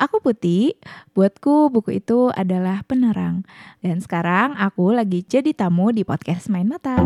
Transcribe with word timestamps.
aku 0.00 0.24
Putih. 0.24 0.74
Buatku 1.12 1.68
buku 1.68 2.00
itu 2.00 2.32
adalah 2.32 2.80
penerang. 2.88 3.44
Dan 3.84 4.00
sekarang 4.00 4.56
aku 4.56 4.96
lagi 4.96 5.20
jadi 5.20 5.52
tamu 5.52 5.92
di 5.92 6.02
podcast 6.02 6.48
Main 6.48 6.66
Mata. 6.66 6.96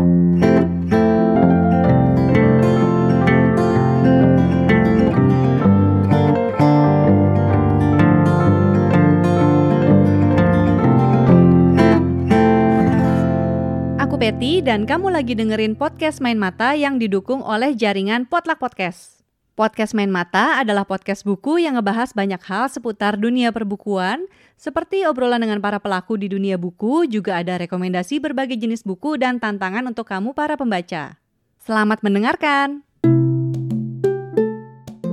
Aku 13.99 14.15
Peti 14.15 14.63
dan 14.63 14.87
kamu 14.87 15.11
lagi 15.11 15.35
dengerin 15.35 15.75
podcast 15.75 16.23
Main 16.23 16.39
Mata 16.39 16.71
yang 16.71 16.95
didukung 16.95 17.43
oleh 17.43 17.75
jaringan 17.75 18.23
Potluck 18.23 18.63
Podcast. 18.63 19.14
Podcast 19.55 19.95
Main 19.95 20.11
Mata 20.11 20.59
adalah 20.59 20.83
podcast 20.83 21.23
buku 21.23 21.63
yang 21.63 21.79
ngebahas 21.79 22.11
banyak 22.11 22.43
hal 22.43 22.67
seputar 22.67 23.15
dunia 23.15 23.55
perbukuan, 23.55 24.27
seperti 24.59 25.07
obrolan 25.07 25.39
dengan 25.39 25.63
para 25.63 25.79
pelaku 25.79 26.19
di 26.19 26.27
dunia 26.27 26.59
buku, 26.59 27.07
juga 27.07 27.39
ada 27.39 27.55
rekomendasi 27.63 28.19
berbagai 28.19 28.59
jenis 28.59 28.83
buku 28.83 29.15
dan 29.15 29.39
tantangan 29.39 29.87
untuk 29.87 30.11
kamu 30.11 30.35
para 30.35 30.59
pembaca. 30.59 31.15
Selamat 31.63 32.03
mendengarkan! 32.03 32.83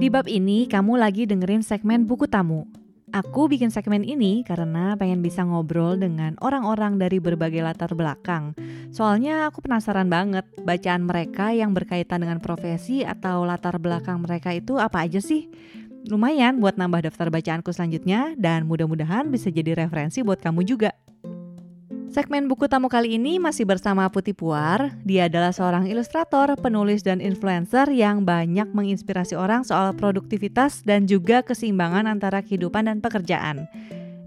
Di 0.02 0.10
bab 0.10 0.26
ini, 0.26 0.66
kamu 0.66 0.98
lagi 0.98 1.22
dengerin 1.22 1.62
segmen 1.62 2.02
buku 2.10 2.26
tamu. 2.26 2.66
Aku 3.12 3.44
bikin 3.44 3.68
segmen 3.68 4.08
ini 4.08 4.40
karena 4.40 4.96
pengen 4.96 5.20
bisa 5.20 5.44
ngobrol 5.44 6.00
dengan 6.00 6.32
orang-orang 6.40 6.96
dari 6.96 7.20
berbagai 7.20 7.60
latar 7.60 7.92
belakang. 7.92 8.56
Soalnya 8.88 9.52
aku 9.52 9.60
penasaran 9.60 10.08
banget 10.08 10.48
bacaan 10.64 11.04
mereka 11.04 11.52
yang 11.52 11.76
berkaitan 11.76 12.24
dengan 12.24 12.40
profesi 12.40 13.04
atau 13.04 13.44
latar 13.44 13.76
belakang 13.76 14.24
mereka 14.24 14.56
itu 14.56 14.80
apa 14.80 15.04
aja 15.04 15.20
sih? 15.20 15.52
Lumayan 16.08 16.56
buat 16.56 16.80
nambah 16.80 17.12
daftar 17.12 17.28
bacaanku 17.28 17.68
selanjutnya 17.76 18.32
dan 18.40 18.64
mudah-mudahan 18.64 19.28
bisa 19.28 19.52
jadi 19.52 19.76
referensi 19.76 20.24
buat 20.24 20.40
kamu 20.40 20.64
juga. 20.64 20.96
Segmen 22.12 22.44
buku 22.44 22.68
tamu 22.68 22.92
kali 22.92 23.16
ini 23.16 23.40
masih 23.40 23.64
bersama 23.64 24.04
Putih 24.12 24.36
Puar. 24.36 24.92
Dia 25.00 25.32
adalah 25.32 25.48
seorang 25.48 25.88
ilustrator, 25.88 26.52
penulis, 26.60 27.00
dan 27.00 27.24
influencer 27.24 27.88
yang 27.88 28.28
banyak 28.28 28.68
menginspirasi 28.68 29.32
orang 29.32 29.64
soal 29.64 29.96
produktivitas 29.96 30.84
dan 30.84 31.08
juga 31.08 31.40
keseimbangan 31.40 32.04
antara 32.04 32.44
kehidupan 32.44 32.84
dan 32.84 33.00
pekerjaan. 33.00 33.64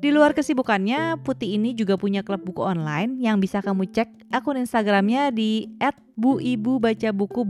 Di 0.02 0.10
luar 0.10 0.34
kesibukannya, 0.34 1.22
Putih 1.22 1.62
ini 1.62 1.78
juga 1.78 1.94
punya 1.94 2.26
klub 2.26 2.42
buku 2.42 2.66
online 2.66 3.22
yang 3.22 3.38
bisa 3.38 3.62
kamu 3.62 3.86
cek 3.94 4.34
akun 4.34 4.58
Instagramnya 4.58 5.30
di 5.30 5.70
@buibubacabuku 6.18 7.46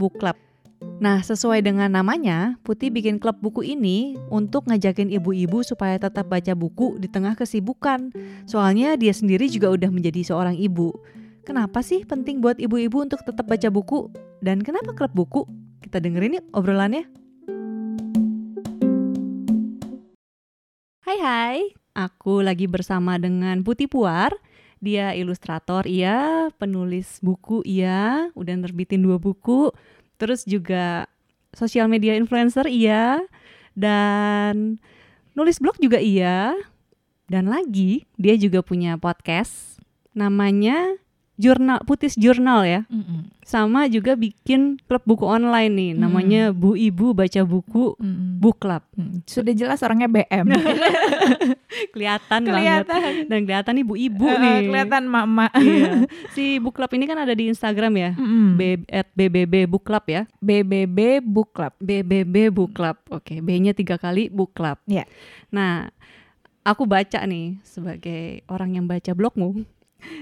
Nah, 0.96 1.20
sesuai 1.20 1.60
dengan 1.60 1.92
namanya, 1.92 2.56
Putih 2.64 2.88
bikin 2.88 3.20
klub 3.20 3.36
buku 3.44 3.60
ini 3.60 4.16
untuk 4.32 4.64
ngajakin 4.64 5.12
ibu-ibu 5.12 5.60
supaya 5.60 6.00
tetap 6.00 6.24
baca 6.32 6.56
buku 6.56 6.96
di 6.96 7.04
tengah 7.04 7.36
kesibukan. 7.36 8.08
Soalnya 8.48 8.96
dia 8.96 9.12
sendiri 9.12 9.44
juga 9.52 9.68
udah 9.76 9.92
menjadi 9.92 10.24
seorang 10.24 10.56
ibu. 10.56 10.96
Kenapa 11.44 11.84
sih 11.84 12.00
penting 12.08 12.40
buat 12.40 12.56
ibu-ibu 12.56 13.04
untuk 13.04 13.20
tetap 13.28 13.44
baca 13.44 13.68
buku? 13.68 14.08
Dan 14.40 14.64
kenapa 14.64 14.96
klub 14.96 15.12
buku? 15.12 15.44
Kita 15.84 16.00
dengerin 16.00 16.40
yuk 16.40 16.46
obrolannya. 16.56 17.04
Hai 21.04 21.18
hai, 21.20 21.58
aku 21.92 22.40
lagi 22.40 22.64
bersama 22.72 23.20
dengan 23.20 23.60
Putih 23.60 23.92
Puar. 23.92 24.32
Dia 24.80 25.12
ilustrator 25.12 25.84
iya, 25.84 26.48
penulis 26.56 27.20
buku 27.20 27.60
iya, 27.68 28.32
udah 28.32 28.54
nerbitin 28.60 29.04
dua 29.04 29.16
buku, 29.16 29.72
terus 30.16 30.44
juga 30.44 31.08
sosial 31.56 31.88
media 31.88 32.16
influencer 32.16 32.68
iya. 32.68 33.20
Dan 33.76 34.80
nulis 35.36 35.60
blog 35.60 35.76
juga 35.80 36.00
iya. 36.00 36.52
Dan 37.28 37.48
lagi 37.48 38.04
dia 38.20 38.36
juga 38.36 38.60
punya 38.60 38.96
podcast 38.96 39.80
namanya 40.16 40.96
jurnal 41.36 41.84
putis 41.84 42.16
jurnal 42.16 42.64
ya 42.64 42.80
mm 42.88 43.02
-mm. 43.04 43.20
sama 43.44 43.84
juga 43.92 44.16
bikin 44.16 44.80
klub 44.88 45.04
buku 45.04 45.28
online 45.28 45.72
nih 45.72 45.90
mm. 45.92 46.00
namanya 46.00 46.42
Bu 46.50 46.74
Ibu 46.74 47.12
baca 47.12 47.44
buku 47.44 47.92
mm. 48.00 48.40
book 48.40 48.56
club 48.64 48.80
mm. 48.96 49.28
sudah 49.28 49.52
jelas 49.52 49.84
orangnya 49.84 50.08
BM 50.08 50.48
kelihatan 51.94 52.40
banget 52.48 52.88
dan 53.28 53.40
kelihatan 53.44 53.72
nih 53.76 53.86
Bu 53.86 53.94
Ibu 54.00 54.26
uh, 54.26 54.36
nih 54.40 54.56
kelihatan 54.72 55.04
mama 55.04 55.52
iya. 55.60 56.08
si 56.32 56.56
book 56.56 56.80
club 56.80 56.88
ini 56.96 57.04
kan 57.04 57.20
ada 57.20 57.36
di 57.36 57.52
Instagram 57.52 57.92
ya 58.00 58.10
mm. 58.16 58.48
B 58.56 58.60
at 58.88 59.12
BBB 59.12 59.68
book 59.68 59.84
club 59.84 60.08
ya 60.08 60.24
BBB 60.40 61.20
book 61.20 61.52
club 61.52 61.76
BBB 61.76 62.48
book 62.48 62.72
club 62.72 62.96
oke 63.12 63.20
okay. 63.20 63.44
B-nya 63.44 63.76
tiga 63.76 64.00
kali 64.00 64.32
book 64.32 64.56
club 64.56 64.80
ya 64.88 65.04
yeah. 65.04 65.06
nah 65.52 65.92
aku 66.64 66.88
baca 66.88 67.22
nih 67.28 67.60
sebagai 67.62 68.40
orang 68.48 68.80
yang 68.80 68.88
baca 68.88 69.12
blogmu 69.12 69.75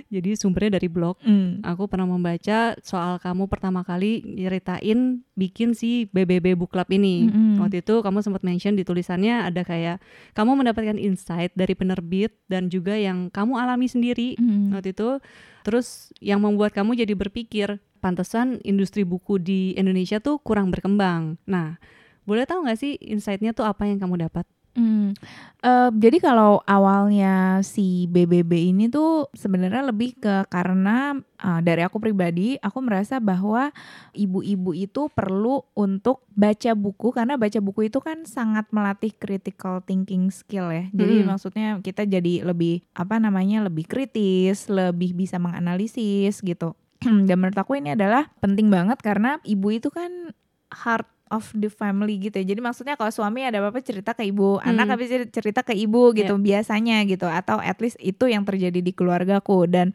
jadi 0.09 0.37
sumbernya 0.39 0.79
dari 0.81 0.89
blog. 0.89 1.19
Mm. 1.23 1.63
Aku 1.65 1.91
pernah 1.91 2.09
membaca 2.09 2.75
soal 2.81 3.19
kamu 3.21 3.51
pertama 3.51 3.83
kali 3.83 4.23
nyeritain 4.25 5.23
bikin 5.35 5.75
si 5.75 6.07
BBB 6.11 6.55
Book 6.55 6.73
Club 6.73 6.89
ini. 6.95 7.29
Mm-hmm. 7.29 7.61
Waktu 7.61 7.77
itu 7.83 7.95
kamu 8.01 8.19
sempat 8.23 8.43
mention 8.47 8.75
di 8.79 8.87
tulisannya 8.87 9.51
ada 9.51 9.63
kayak 9.67 9.99
kamu 10.33 10.65
mendapatkan 10.65 10.97
insight 10.99 11.53
dari 11.59 11.75
penerbit 11.75 12.35
dan 12.47 12.71
juga 12.71 12.95
yang 12.95 13.29
kamu 13.29 13.59
alami 13.59 13.91
sendiri 13.91 14.39
mm. 14.39 14.75
waktu 14.75 14.95
itu. 14.95 15.19
Terus 15.65 16.13
yang 16.21 16.45
membuat 16.45 16.77
kamu 16.77 16.93
jadi 16.93 17.17
berpikir 17.17 17.81
pantesan 18.05 18.61
industri 18.61 19.01
buku 19.01 19.41
di 19.41 19.73
Indonesia 19.81 20.21
tuh 20.21 20.37
kurang 20.37 20.69
berkembang. 20.69 21.41
Nah, 21.49 21.81
boleh 22.29 22.45
tahu 22.45 22.69
nggak 22.69 22.77
sih 22.77 23.01
insightnya 23.01 23.57
tuh 23.57 23.65
apa 23.65 23.89
yang 23.89 23.97
kamu 23.97 24.29
dapat? 24.29 24.45
Hmm, 24.75 25.15
uh, 25.63 25.91
jadi 25.95 26.19
kalau 26.19 26.59
awalnya 26.67 27.63
si 27.63 28.11
BBB 28.11 28.75
ini 28.75 28.91
tuh 28.91 29.31
sebenarnya 29.31 29.87
lebih 29.87 30.19
ke 30.19 30.51
karena 30.51 31.15
uh, 31.39 31.63
dari 31.63 31.87
aku 31.87 32.03
pribadi, 32.03 32.59
aku 32.59 32.83
merasa 32.83 33.23
bahwa 33.23 33.71
ibu-ibu 34.19 34.75
itu 34.75 35.07
perlu 35.15 35.63
untuk 35.79 36.27
baca 36.35 36.75
buku 36.75 37.15
karena 37.15 37.39
baca 37.39 37.63
buku 37.63 37.87
itu 37.87 38.03
kan 38.03 38.27
sangat 38.27 38.67
melatih 38.75 39.15
critical 39.15 39.79
thinking 39.87 40.35
skill 40.35 40.75
ya. 40.75 40.91
Jadi 40.91 41.23
hmm. 41.23 41.27
maksudnya 41.31 41.69
kita 41.79 42.03
jadi 42.03 42.43
lebih 42.43 42.83
apa 42.99 43.23
namanya 43.23 43.63
lebih 43.63 43.87
kritis, 43.87 44.67
lebih 44.67 45.15
bisa 45.15 45.39
menganalisis 45.39 46.43
gitu. 46.43 46.75
Dan 47.31 47.39
menurut 47.39 47.59
aku 47.63 47.79
ini 47.79 47.95
adalah 47.95 48.27
penting 48.43 48.75
banget 48.75 48.99
karena 48.99 49.39
ibu 49.47 49.71
itu 49.71 49.87
kan 49.95 50.35
hard 50.75 51.07
of 51.35 51.51
the 51.53 51.67
family 51.67 52.23
gitu 52.23 52.39
ya. 52.39 52.47
Jadi 52.55 52.61
maksudnya 52.63 52.95
kalau 52.95 53.11
suami 53.11 53.43
ada 53.43 53.59
apa-apa 53.59 53.83
cerita 53.83 54.15
ke 54.15 54.23
ibu, 54.25 54.63
hmm. 54.63 54.71
anak 54.71 54.87
habis 54.95 55.11
cerita 55.35 55.67
ke 55.67 55.75
ibu 55.75 56.15
gitu 56.15 56.39
yeah. 56.39 56.47
biasanya 56.63 57.03
gitu 57.05 57.27
atau 57.27 57.59
at 57.59 57.83
least 57.83 57.99
itu 57.99 58.31
yang 58.31 58.47
terjadi 58.47 58.79
di 58.79 58.93
keluargaku 58.95 59.67
dan 59.67 59.91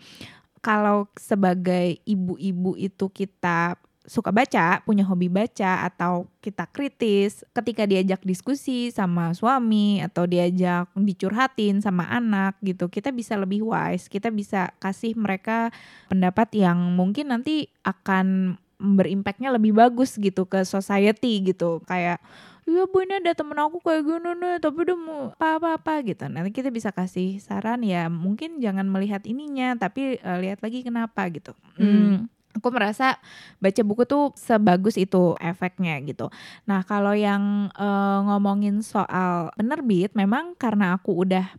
kalau 0.60 1.08
sebagai 1.16 2.04
ibu-ibu 2.04 2.76
itu 2.76 3.08
kita 3.08 3.80
suka 4.10 4.34
baca, 4.34 4.82
punya 4.84 5.06
hobi 5.06 5.30
baca 5.30 5.86
atau 5.86 6.26
kita 6.42 6.66
kritis 6.74 7.46
ketika 7.54 7.86
diajak 7.86 8.26
diskusi 8.26 8.90
sama 8.90 9.38
suami 9.38 10.02
atau 10.02 10.26
diajak 10.26 10.90
dicurhatin 10.98 11.78
sama 11.78 12.10
anak 12.10 12.58
gitu, 12.66 12.90
kita 12.90 13.14
bisa 13.14 13.38
lebih 13.38 13.62
wise, 13.62 14.10
kita 14.10 14.34
bisa 14.34 14.74
kasih 14.82 15.14
mereka 15.14 15.70
pendapat 16.10 16.50
yang 16.58 16.98
mungkin 16.98 17.30
nanti 17.30 17.70
akan 17.86 18.58
berimpactnya 18.80 19.52
lebih 19.54 19.76
bagus 19.76 20.16
gitu 20.16 20.48
ke 20.48 20.64
society 20.64 21.44
gitu. 21.44 21.84
Kayak 21.86 22.24
Iya 22.70 22.86
bu 22.86 23.02
ini 23.02 23.18
ada 23.18 23.34
temen 23.34 23.58
aku 23.58 23.82
kayak 23.82 24.06
gini 24.06 24.30
nih 24.38 24.62
tapi 24.62 24.86
udah 24.86 24.98
mau 25.02 25.34
apa-apa 25.34 26.06
gitu. 26.06 26.30
Nanti 26.30 26.54
kita 26.54 26.70
bisa 26.70 26.94
kasih 26.94 27.42
saran 27.42 27.82
ya 27.82 28.14
mungkin 28.14 28.62
jangan 28.62 28.86
melihat 28.86 29.26
ininya 29.26 29.74
tapi 29.74 30.22
uh, 30.22 30.38
lihat 30.38 30.62
lagi 30.62 30.86
kenapa 30.86 31.26
gitu. 31.34 31.58
Hmm. 31.82 31.90
Hmm, 31.90 32.18
aku 32.54 32.70
merasa 32.70 33.18
baca 33.58 33.82
buku 33.82 34.06
tuh 34.06 34.38
sebagus 34.38 35.02
itu 35.02 35.34
efeknya 35.42 35.98
gitu. 36.06 36.30
Nah 36.70 36.86
kalau 36.86 37.18
yang 37.18 37.74
uh, 37.74 38.22
ngomongin 38.30 38.86
soal 38.86 39.50
penerbit 39.58 40.14
memang 40.14 40.54
karena 40.54 40.94
aku 40.94 41.26
udah 41.26 41.50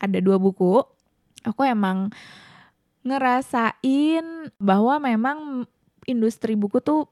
ada 0.00 0.18
dua 0.24 0.40
buku 0.40 0.80
aku 1.44 1.62
emang 1.68 2.08
ngerasain 3.04 4.50
bahwa 4.58 4.98
memang 4.98 5.68
industri 6.06 6.54
buku 6.54 6.80
tuh 6.80 7.10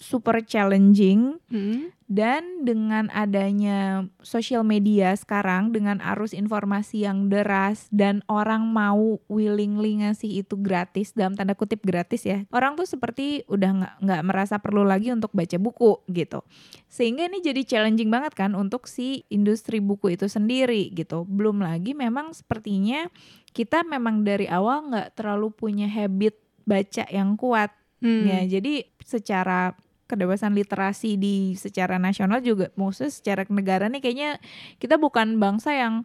super 0.00 0.40
challenging. 0.40 1.36
Hmm. 1.52 1.92
dan 2.10 2.66
dengan 2.66 3.06
adanya 3.14 4.02
sosial 4.18 4.66
media 4.66 5.14
sekarang 5.14 5.70
dengan 5.70 6.02
arus 6.02 6.34
informasi 6.34 7.06
yang 7.06 7.30
deras 7.30 7.86
dan 7.94 8.26
orang 8.26 8.66
mau 8.66 9.22
willingly 9.30 10.02
ngasih 10.02 10.42
itu 10.42 10.58
gratis 10.58 11.14
dalam 11.14 11.38
tanda 11.38 11.54
kutip 11.54 11.86
gratis 11.86 12.26
ya 12.26 12.42
orang 12.50 12.74
tuh 12.74 12.82
seperti 12.82 13.46
udah 13.46 13.70
nggak 13.78 13.94
nggak 14.02 14.22
merasa 14.26 14.58
perlu 14.58 14.82
lagi 14.82 15.14
untuk 15.14 15.30
baca 15.30 15.54
buku 15.54 16.02
gitu. 16.10 16.42
Sehingga 16.90 17.30
ini 17.30 17.38
jadi 17.46 17.62
challenging 17.62 18.10
banget 18.10 18.34
kan 18.34 18.58
untuk 18.58 18.90
si 18.90 19.22
industri 19.30 19.78
buku 19.78 20.18
itu 20.18 20.26
sendiri 20.26 20.90
gitu. 20.90 21.22
Belum 21.30 21.62
lagi 21.62 21.94
memang 21.94 22.34
sepertinya 22.34 23.06
kita 23.54 23.86
memang 23.86 24.26
dari 24.26 24.50
awal 24.50 24.90
nggak 24.90 25.14
terlalu 25.14 25.54
punya 25.54 25.86
habit 25.86 26.34
baca 26.66 27.06
yang 27.06 27.38
kuat 27.38 27.70
Hmm. 28.00 28.24
Ya, 28.24 28.40
jadi 28.50 28.88
secara 29.00 29.76
kedewasaan 30.04 30.52
literasi 30.52 31.14
di 31.14 31.54
secara 31.54 31.94
nasional 31.94 32.40
juga 32.40 32.72
maksudnya 32.74 33.08
secara 33.08 33.42
negara 33.46 33.86
nih 33.86 34.00
kayaknya 34.00 34.30
kita 34.76 34.96
bukan 34.96 35.36
bangsa 35.36 35.70
yang 35.70 36.02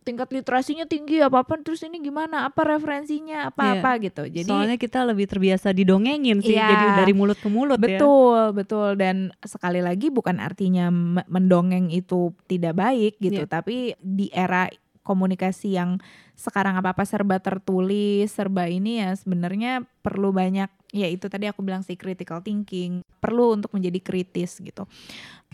tingkat 0.00 0.30
literasinya 0.30 0.84
tinggi 0.84 1.18
apa 1.18 1.40
apa 1.40 1.58
terus 1.58 1.82
ini 1.82 1.98
gimana 1.98 2.46
apa 2.46 2.64
referensinya 2.64 3.50
apa 3.50 3.76
apa 3.76 3.90
Iya. 3.92 4.02
gitu 4.02 4.22
jadi 4.32 4.48
Soalnya 4.48 4.76
kita 4.76 5.02
lebih 5.02 5.26
terbiasa 5.26 5.72
didongengin 5.72 6.40
sih, 6.40 6.54
Iya. 6.54 6.68
jadi 6.68 6.86
dari 6.96 7.12
mulut 7.12 7.36
ke 7.36 7.48
mulut 7.48 7.76
ya. 7.76 7.98
betul 8.00 8.40
betul 8.54 8.88
dan 8.94 9.16
sekali 9.40 9.80
lagi 9.80 10.08
bukan 10.08 10.38
artinya 10.38 10.88
me- 10.88 11.26
mendongeng 11.26 11.90
itu 11.90 12.32
tidak 12.46 12.76
baik 12.76 13.18
gitu 13.18 13.44
Iya. 13.44 13.50
tapi 13.50 13.92
di 13.98 14.30
era 14.30 14.70
komunikasi 15.10 15.74
yang 15.74 15.98
sekarang 16.38 16.78
apa 16.78 16.94
apa 16.94 17.02
serba 17.02 17.42
tertulis 17.42 18.30
serba 18.30 18.70
ini 18.70 19.02
ya 19.02 19.10
sebenarnya 19.18 19.82
perlu 20.06 20.30
banyak 20.30 20.70
ya 20.94 21.10
itu 21.10 21.26
tadi 21.26 21.50
aku 21.50 21.66
bilang 21.66 21.82
sih 21.82 21.98
critical 21.98 22.38
thinking 22.46 23.02
perlu 23.18 23.58
untuk 23.58 23.74
menjadi 23.74 23.98
kritis 23.98 24.62
gitu. 24.62 24.86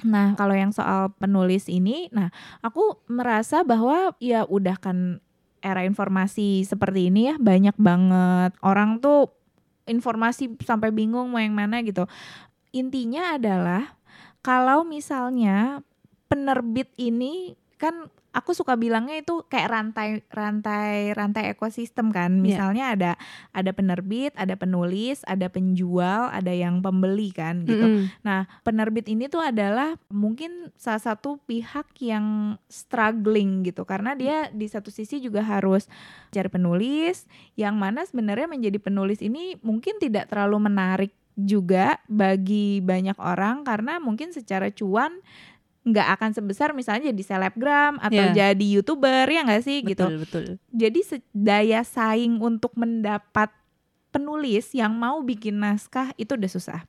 Nah 0.05 0.37
kalau 0.37 0.53
yang 0.53 0.76
soal 0.76 1.08
penulis 1.17 1.73
ini 1.73 2.12
nah 2.12 2.29
aku 2.61 3.00
merasa 3.08 3.64
bahwa 3.64 4.12
ya 4.20 4.44
udah 4.44 4.76
kan 4.76 5.25
era 5.64 5.82
informasi 5.82 6.69
seperti 6.69 7.09
ini 7.09 7.32
ya 7.32 7.37
banyak 7.41 7.75
banget. 7.81 8.52
Orang 8.61 9.00
tuh 9.00 9.32
informasi 9.88 10.55
sampai 10.62 10.93
bingung 10.93 11.32
mau 11.32 11.41
yang 11.41 11.56
mana 11.56 11.81
gitu. 11.81 12.05
Intinya 12.70 13.38
adalah 13.38 13.97
kalau 14.44 14.87
misalnya 14.87 15.82
penerbit 16.31 16.91
ini 16.99 17.59
kan 17.79 18.11
aku 18.37 18.53
suka 18.53 18.77
bilangnya 18.77 19.17
itu 19.17 19.49
kayak 19.49 19.69
rantai 19.73 20.09
rantai 20.29 21.17
rantai 21.17 21.49
ekosistem 21.49 22.12
kan 22.12 22.29
Iya. 22.37 22.44
misalnya 22.44 22.85
ada 22.93 23.12
ada 23.56 23.73
penerbit 23.73 24.37
ada 24.37 24.53
penulis 24.61 25.25
ada 25.25 25.49
penjual 25.49 26.29
ada 26.29 26.53
yang 26.53 26.85
pembeli 26.85 27.33
kan 27.33 27.65
gitu 27.65 27.81
Mm-mm. 27.81 28.05
Nah, 28.21 28.44
penerbit 28.61 29.09
ini 29.09 29.33
tuh 29.33 29.41
adalah 29.41 29.97
mungkin 30.12 30.69
salah 30.77 31.00
satu 31.00 31.41
pihak 31.49 31.97
yang 32.05 32.59
struggling 32.69 33.65
gitu 33.65 33.88
karena 33.88 34.12
dia 34.12 34.53
di 34.53 34.69
satu 34.69 34.93
sisi 34.93 35.17
juga 35.19 35.41
harus 35.41 35.88
cari 36.29 36.53
penulis 36.53 37.25
yang 37.56 37.81
mana 37.81 38.05
sebenarnya 38.05 38.47
menjadi 38.47 38.77
penulis 38.77 39.25
ini 39.25 39.56
mungkin 39.65 39.97
tidak 39.97 40.29
terlalu 40.29 40.69
menarik 40.69 41.12
juga 41.37 42.00
bagi 42.09 42.81
banyak 42.81 43.17
orang 43.21 43.65
karena 43.65 44.00
mungkin 44.00 44.33
secara 44.33 44.73
cuan 44.73 45.21
nggak 45.87 46.09
akan 46.19 46.31
sebesar 46.35 46.75
misalnya 46.75 47.15
jadi 47.15 47.23
selebgram 47.25 48.03
atau 48.03 48.19
Iya. 48.27 48.50
jadi 48.50 48.67
youtuber 48.75 49.23
ya 49.25 49.47
nggak 49.47 49.62
sih 49.62 49.87
gitu 49.87 50.03
Betul, 50.03 50.19
betul. 50.19 50.44
jadi 50.69 51.00
daya 51.31 51.81
saing 51.81 52.43
untuk 52.43 52.75
mendapat 52.75 53.55
penulis 54.11 54.73
yang 54.73 54.97
mau 54.97 55.21
bikin 55.21 55.61
naskah 55.61 56.09
itu 56.17 56.35
udah 56.35 56.49
susah. 56.49 56.81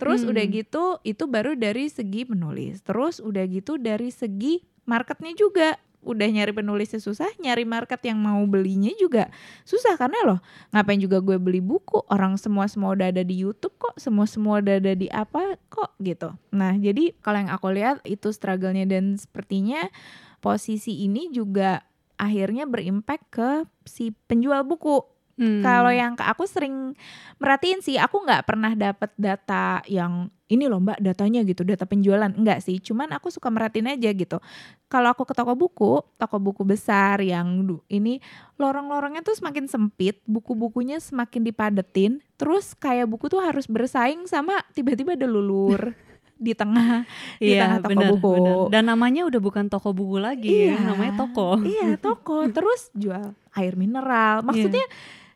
Terus 0.00 0.24
Hmm. 0.24 0.32
udah 0.32 0.44
gitu 0.48 0.84
itu 1.04 1.24
baru 1.28 1.52
dari 1.52 1.92
segi 1.92 2.24
penulis. 2.24 2.80
Terus 2.80 3.20
udah 3.20 3.44
gitu 3.44 3.76
dari 3.76 4.08
segi 4.08 4.64
marketnya 4.88 5.36
juga. 5.36 5.76
Udah 6.00 6.24
nyari 6.28 6.56
penulisnya 6.56 6.96
susah, 6.96 7.28
nyari 7.36 7.68
market 7.68 8.00
yang 8.04 8.16
mau 8.16 8.40
belinya 8.48 8.88
juga 8.96 9.28
susah 9.68 10.00
karena 10.00 10.16
loh 10.24 10.40
ngapain 10.72 10.96
juga 10.96 11.20
gue 11.20 11.36
beli 11.36 11.60
buku 11.60 12.00
orang 12.08 12.40
semua 12.40 12.64
semua 12.72 12.96
udah 12.96 13.12
ada 13.12 13.20
di 13.20 13.36
YouTube 13.36 13.76
kok 13.76 14.00
semua 14.00 14.24
semua 14.24 14.64
udah 14.64 14.80
ada 14.80 14.96
di 14.96 15.12
apa 15.12 15.60
kok 15.68 15.92
gitu. 16.00 16.32
Nah 16.56 16.72
jadi 16.80 17.12
kalau 17.20 17.44
yang 17.44 17.52
aku 17.52 17.68
lihat 17.76 18.00
itu 18.08 18.32
struggle-nya 18.32 18.88
dan 18.88 19.20
sepertinya 19.20 19.92
posisi 20.40 21.04
ini 21.04 21.28
juga 21.28 21.84
akhirnya 22.20 22.68
berimpact 22.68 23.24
ke 23.32 23.50
si 23.88 24.12
penjual 24.28 24.60
buku. 24.64 25.00
Hmm. 25.40 25.64
Kalau 25.64 25.88
yang 25.88 26.20
ke 26.20 26.24
aku 26.24 26.44
sering 26.44 26.92
merhatiin 27.40 27.80
sih, 27.80 27.96
aku 27.96 28.20
nggak 28.20 28.44
pernah 28.44 28.76
dapat 28.76 29.08
data 29.16 29.80
yang 29.88 30.28
ini 30.50 30.66
loh 30.66 30.82
mbak 30.82 30.98
datanya 30.98 31.46
gitu, 31.46 31.62
data 31.62 31.86
penjualan 31.86 32.26
enggak 32.26 32.58
sih. 32.58 32.82
Cuman 32.82 33.14
aku 33.14 33.30
suka 33.30 33.46
merhatiin 33.48 33.86
aja 33.86 34.10
gitu. 34.10 34.42
Kalau 34.90 35.14
aku 35.14 35.22
ke 35.22 35.32
toko 35.32 35.54
buku, 35.54 36.02
toko 36.18 36.36
buku 36.42 36.66
besar 36.66 37.22
yang 37.22 37.62
ini 37.86 38.18
lorong-lorongnya 38.58 39.22
tuh 39.22 39.38
semakin 39.38 39.70
sempit, 39.70 40.18
buku-bukunya 40.26 40.98
semakin 40.98 41.46
dipadetin. 41.46 42.18
Terus 42.34 42.74
kayak 42.74 43.06
buku 43.06 43.30
tuh 43.30 43.38
harus 43.38 43.70
bersaing 43.70 44.26
sama 44.26 44.58
tiba-tiba 44.74 45.14
ada 45.14 45.30
lulur 45.30 45.94
di 46.40 46.56
tengah 46.56 47.06
di 47.38 47.54
Iya, 47.54 47.60
tengah 47.62 47.78
toko 47.78 47.90
benar, 47.94 48.08
buku. 48.10 48.32
benar. 48.34 48.56
Dan 48.74 48.84
namanya 48.90 49.22
udah 49.30 49.40
bukan 49.44 49.64
toko 49.70 49.94
buku 49.94 50.18
lagi, 50.18 50.72
ya, 50.72 50.82
namanya 50.82 51.14
toko. 51.14 51.62
Iya 51.62 51.94
toko. 51.94 52.42
Terus 52.56 52.90
jual 52.98 53.38
air 53.54 53.74
mineral. 53.78 54.42
Maksudnya 54.42 54.82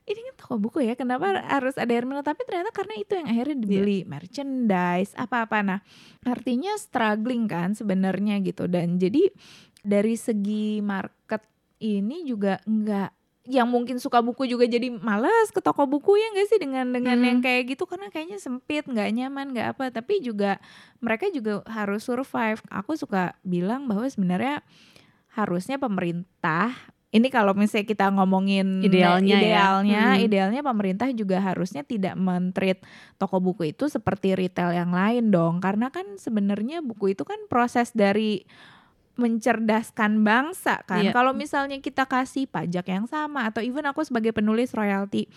ini 0.04 0.20
kan 0.20 0.34
toko 0.36 0.54
buku 0.60 0.84
ya. 0.84 0.94
Kenapa 0.94 1.32
harus 1.48 1.74
ada 1.80 1.88
air 1.88 2.04
mineral? 2.04 2.24
Tapi 2.24 2.44
ternyata 2.44 2.70
karena 2.76 2.94
itu 3.00 3.12
yang 3.16 3.28
akhirnya 3.28 3.56
dibeli 3.56 4.04
merchandise 4.04 5.16
apa-apa. 5.16 5.58
Nah 5.64 5.80
artinya 6.28 6.76
struggling 6.76 7.48
kan 7.48 7.72
sebenarnya 7.72 8.44
gitu. 8.44 8.68
Dan 8.68 9.00
jadi 9.00 9.32
dari 9.80 10.16
segi 10.16 10.84
market 10.84 11.44
ini 11.80 12.24
juga 12.24 12.60
enggak 12.68 13.12
yang 13.44 13.68
mungkin 13.68 14.00
suka 14.00 14.24
buku 14.24 14.48
juga 14.48 14.64
jadi 14.64 14.88
malas 14.88 15.52
ke 15.52 15.60
toko 15.60 15.84
buku 15.84 16.16
ya 16.16 16.32
enggak 16.32 16.48
sih 16.48 16.56
dengan 16.56 16.88
dengan 16.96 17.20
Hmm. 17.20 17.28
yang 17.28 17.38
kayak 17.44 17.76
gitu 17.76 17.84
karena 17.84 18.08
kayaknya 18.08 18.40
sempit 18.40 18.88
nggak 18.88 19.04
nyaman 19.12 19.52
nggak 19.52 19.76
apa 19.76 19.92
tapi 19.92 20.24
juga 20.24 20.56
mereka 21.04 21.28
juga 21.28 21.60
harus 21.68 22.08
survive 22.08 22.64
aku 22.72 22.96
suka 22.96 23.36
bilang 23.44 23.84
bahwa 23.84 24.08
sebenarnya 24.08 24.64
harusnya 25.36 25.76
pemerintah 25.76 26.72
ini 27.14 27.30
kalau 27.30 27.54
misalnya 27.54 27.86
kita 27.86 28.10
ngomongin 28.10 28.82
Idealnya 28.82 29.38
ya. 29.38 29.40
idealnya, 29.40 30.02
Hmm. 30.10 30.20
idealnya 30.20 30.60
pemerintah 30.60 31.06
juga 31.10 31.38
harusnya 31.38 31.80
tidak 31.80 32.18
mentreat 32.18 32.82
toko 33.16 33.38
buku 33.38 33.70
itu 33.70 33.86
seperti 33.86 34.34
retail 34.34 34.74
yang 34.74 34.90
lain 34.90 35.30
dong 35.30 35.62
karena 35.62 35.88
kan 35.88 36.18
sebenarnya 36.18 36.82
buku 36.82 37.14
itu 37.14 37.22
kan 37.22 37.38
proses 37.46 37.94
dari 37.94 38.42
mencerdaskan 39.14 40.20
bangsa 40.20 40.82
kan. 40.82 41.00
Iya. 41.00 41.14
Kalau 41.14 41.30
misalnya 41.32 41.78
kita 41.78 42.02
kasih 42.04 42.44
pajak 42.44 42.82
yang 42.84 43.06
sama 43.06 43.46
atau 43.46 43.62
even 43.62 43.86
aku 43.86 44.02
sebagai 44.02 44.34
penulis 44.34 44.74
royalti 44.74 45.30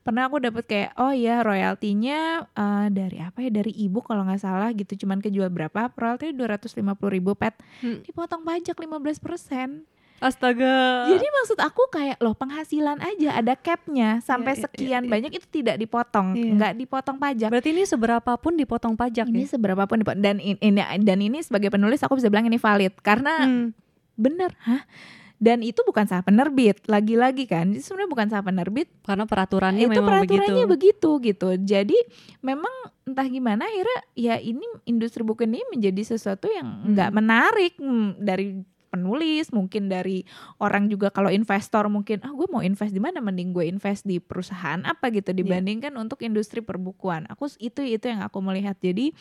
pernah 0.00 0.30
aku 0.30 0.38
dapat 0.38 0.62
kayak 0.64 0.94
oh 0.94 1.10
ya 1.10 1.42
royaltinya 1.42 2.46
eh, 2.46 2.86
dari 2.88 3.18
apa 3.18 3.42
ya 3.42 3.50
dari 3.50 3.74
ibu 3.74 3.98
kalau 3.98 4.22
nggak 4.22 4.38
salah 4.38 4.70
gitu 4.70 5.02
cuman 5.02 5.18
kejual 5.18 5.50
berapa 5.50 5.90
royalti 5.90 6.30
250 6.30 6.78
ribu 7.10 7.34
pet 7.34 7.58
Hmm. 7.82 8.06
dipotong 8.06 8.46
pajak 8.46 8.78
15% 8.78 9.82
Astaga. 10.18 11.06
jadi 11.06 11.26
maksud 11.26 11.58
aku 11.58 11.82
kayak 11.88 12.16
loh 12.18 12.32
penghasilan 12.32 12.98
aja 12.98 13.36
ada 13.36 13.52
capnya 13.54 14.18
sampai 14.18 14.52
Iya, 14.52 14.56
iya, 14.56 14.64
sekian 14.64 15.02
iya. 15.02 15.10
banyak 15.10 15.32
itu 15.32 15.46
tidak 15.52 15.76
dipotong 15.76 16.26
nggak 16.54 16.72
dipotong 16.74 17.16
pajak 17.16 17.48
Berarti 17.48 17.70
ini 17.70 17.84
seberapa 17.84 18.32
pun 18.34 18.52
dipotong 18.52 18.94
pajak 18.94 19.26
ini 19.26 19.44
ya? 19.44 19.52
seberapa 19.52 19.84
pun 19.84 19.96
dipotong 19.98 20.18
dan 20.18 20.36
in- 20.38 20.58
ini 20.58 20.80
dan 21.00 21.18
ini 21.18 21.38
sebagai 21.40 21.68
penulis 21.68 22.00
aku 22.00 22.14
bisa 22.14 22.26
bilang 22.26 22.44
ini 22.44 22.56
valid 22.56 22.96
karena 22.98 23.34
Hmm. 23.38 23.76
bener 24.14 24.56
hah 24.58 24.88
dan 25.36 25.60
itu 25.60 25.84
bukan 25.84 26.08
salah 26.08 26.24
penerbit 26.24 26.80
lagi-lagi 26.86 27.44
kan 27.44 27.68
itu 27.68 27.84
sebenarnya 27.84 28.08
bukan 28.08 28.26
salah 28.26 28.40
penerbit 28.42 28.88
Karena 29.02 29.24
peraturannya 29.24 29.84
itu 29.84 29.92
memang 29.92 30.24
peraturannya 30.24 30.64
begitu. 30.64 30.72
begitu 30.72 31.10
gitu 31.22 31.48
jadi 31.60 31.98
memang 32.40 32.72
entah 33.04 33.26
gimana 33.26 33.62
akhirnya 33.62 34.00
ya 34.14 34.34
ini 34.36 34.64
industri 34.82 35.20
buku 35.20 35.44
ini 35.44 35.60
menjadi 35.68 36.02
sesuatu 36.08 36.48
yang 36.48 36.88
nggak 36.88 37.10
Hmm. 37.10 37.16
menarik 37.20 37.76
hmm, 37.76 38.08
dari 38.16 38.64
penulis 38.96 39.52
mungkin 39.52 39.92
dari 39.92 40.24
orang 40.56 40.88
juga 40.88 41.12
kalau 41.12 41.28
investor 41.28 41.84
mungkin 41.92 42.24
ah 42.24 42.32
gue 42.32 42.48
mau 42.48 42.64
invest 42.64 42.96
di 42.96 43.02
mana? 43.04 43.20
Mending 43.20 43.52
gue 43.52 43.68
invest 43.68 44.08
di 44.08 44.16
perusahaan 44.16 44.80
apa? 44.88 45.12
Iya. 45.12 45.22
gitu 45.22 45.30
dibandingkan 45.36 45.92
untuk 46.00 46.24
industri 46.24 46.64
perbukuan. 46.64 47.28
Aku 47.28 47.46
itu 47.60 47.84
itu 47.84 48.08
yang 48.08 48.24
aku 48.24 48.40
melihat. 48.40 48.74
Jadi 48.80 49.12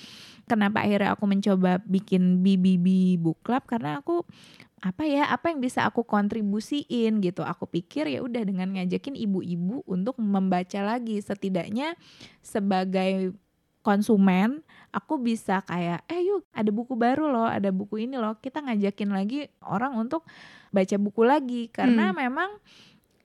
kenapa 0.48 0.82
akhirnya 0.82 1.14
aku 1.14 1.28
mencoba 1.28 1.84
bikin 1.84 2.40
BBB 2.40 3.20
book 3.20 3.44
club? 3.44 3.68
Karena 3.68 4.00
aku 4.00 4.24
apa 4.86 5.02
ya 5.08 5.26
apa 5.30 5.50
yang 5.50 5.62
bisa 5.62 5.86
aku 5.86 6.06
kontribusiin 6.06 7.22
gitu. 7.22 7.42
Aku 7.46 7.70
pikir 7.70 8.10
ya 8.10 8.22
udah 8.22 8.42
dengan 8.46 8.70
ngajakin 8.74 9.18
ibu-ibu 9.18 9.82
untuk 9.86 10.18
membaca 10.22 10.80
lagi 10.82 11.22
setidaknya 11.22 11.98
sebagai 12.42 13.34
konsumen 13.86 14.65
aku 14.96 15.20
bisa 15.20 15.60
kayak 15.68 16.08
eh 16.08 16.24
yuk 16.24 16.48
ada 16.56 16.72
buku 16.72 16.96
baru 16.96 17.28
loh 17.28 17.44
ada 17.44 17.68
buku 17.76 18.08
ini 18.08 18.16
loh. 18.16 18.40
Kita 18.40 18.64
ngajakin 18.64 19.12
lagi 19.12 19.52
orang 19.60 20.00
untuk 20.00 20.24
baca 20.72 20.96
buku 20.96 21.22
lagi. 21.28 21.68
Karena 21.68 22.16
Hmm. 22.16 22.18
memang 22.24 22.50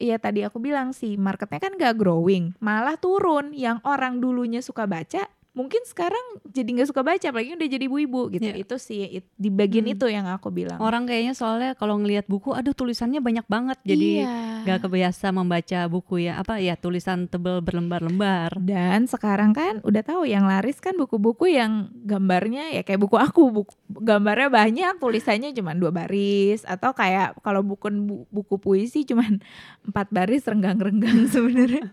ya 0.03 0.19
tadi 0.19 0.43
aku 0.43 0.59
bilang 0.59 0.91
sih 0.91 1.15
marketnya 1.15 1.63
kan 1.63 1.79
gak 1.79 1.95
growing 1.95 2.59
malah 2.59 2.99
turun. 2.99 3.55
Yang 3.55 3.79
orang 3.87 4.19
dulunya 4.19 4.59
suka 4.59 4.91
baca 4.91 5.31
mungkin 5.51 5.83
sekarang 5.83 6.23
jadi 6.47 6.69
nggak 6.71 6.89
suka 6.89 7.03
baca 7.03 7.27
apalagi 7.27 7.59
udah 7.59 7.69
jadi 7.69 7.85
ibu-ibu 7.85 8.31
gitu 8.31 8.47
Iya. 8.47 8.63
itu 8.63 8.77
sih 8.77 9.19
it- 9.19 9.33
di 9.35 9.51
bagian 9.51 9.83
Hmm. 9.83 9.95
itu 9.95 10.07
yang 10.07 10.27
aku 10.27 10.49
bilang 10.49 10.79
Orang 10.79 11.05
kayaknya 11.05 11.35
soalnya 11.35 11.75
kalau 11.75 11.99
ngelihat 11.99 12.25
buku, 12.25 12.51
aduh 12.51 12.71
tulisannya 12.71 13.19
banyak 13.19 13.43
banget, 13.45 13.79
jadi 13.83 14.25
nggak 14.61 14.79
kebiasa 14.83 15.31
membaca 15.31 15.81
buku 15.87 16.23
ya 16.23 16.37
apa 16.37 16.57
ya 16.57 16.75
tulisan 16.75 17.27
tebel 17.27 17.59
berlembar-lembar. 17.61 18.61
Dan 18.61 19.05
sekarang 19.05 19.51
kan 19.51 19.81
udah 19.81 20.03
tahu 20.03 20.23
yang 20.25 20.45
laris 20.45 20.79
kan 20.79 20.95
buku-buku 20.95 21.51
yang 21.51 21.89
gambarnya 22.01 22.71
ya 22.71 22.83
kayak 22.83 23.01
buku 23.01 23.17
aku, 23.17 23.51
buku, 23.51 23.73
gambarnya 23.91 24.49
banyak, 24.49 24.95
tulisannya 24.97 25.51
cuma 25.51 25.73
dua 25.73 25.91
baris 25.91 26.63
atau 26.63 26.93
kayak 26.93 27.41
kalau 27.41 27.61
buku 27.61 27.89
buku 28.29 28.55
puisi 28.57 29.03
cuma 29.03 29.27
empat 29.89 30.07
baris 30.11 30.45
renggang-renggang 30.45 31.27
sebenarnya. 31.35 31.91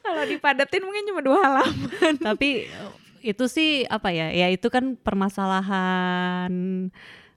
Kalau 0.00 0.22
dipadetin 0.24 0.82
mungkin 0.82 1.04
cuma 1.06 1.20
dua 1.20 1.38
halaman. 1.40 2.14
Tapi 2.18 2.66
itu 3.20 3.44
sih 3.46 3.84
apa 3.86 4.10
ya? 4.10 4.30
Ya 4.30 4.46
itu 4.48 4.66
kan 4.66 4.94
permasalahan 4.96 6.52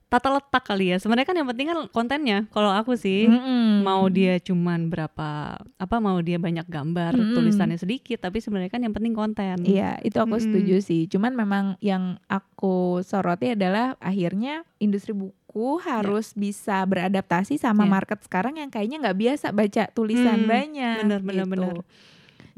tata 0.06 0.34
letak 0.34 0.66
kali 0.66 0.90
ya. 0.90 0.98
Sebenarnya 0.98 1.26
kan 1.26 1.38
yang 1.38 1.46
penting 1.46 1.68
kan 1.70 1.80
kontennya. 1.90 2.50
Kalau 2.50 2.74
aku 2.74 2.98
sih 2.98 3.30
Mm-mm. 3.30 3.86
mau 3.86 4.10
dia 4.10 4.42
cuman 4.42 4.90
berapa 4.90 5.30
apa 5.62 5.96
mau 6.02 6.18
dia 6.20 6.42
banyak 6.42 6.66
gambar, 6.66 7.14
Mm-mm. 7.14 7.38
tulisannya 7.38 7.78
sedikit, 7.78 8.18
tapi 8.20 8.42
sebenarnya 8.42 8.74
kan 8.74 8.82
yang 8.82 8.90
penting 8.90 9.14
konten. 9.14 9.62
Iya, 9.62 10.02
itu 10.02 10.18
aku 10.18 10.38
Mm-mm. 10.38 10.46
setuju 10.50 10.76
sih. 10.82 11.06
Cuman 11.06 11.38
memang 11.38 11.78
yang 11.78 12.18
aku 12.26 13.06
soroti 13.06 13.54
adalah 13.54 14.02
akhirnya 14.02 14.66
industri 14.78 15.14
buku 15.14 15.78
harus 15.82 16.34
bisa 16.34 16.82
beradaptasi 16.86 17.58
sama 17.58 17.86
Iya. 17.86 17.94
market 17.94 18.20
sekarang 18.26 18.58
yang 18.58 18.70
kayaknya 18.70 19.06
nggak 19.06 19.18
biasa 19.18 19.54
baca 19.54 19.84
tulisan 19.94 20.46
Hmm, 20.46 20.50
banyak. 20.50 20.98
bener, 21.06 21.22
bener, 21.22 21.46
gitu. 21.46 21.70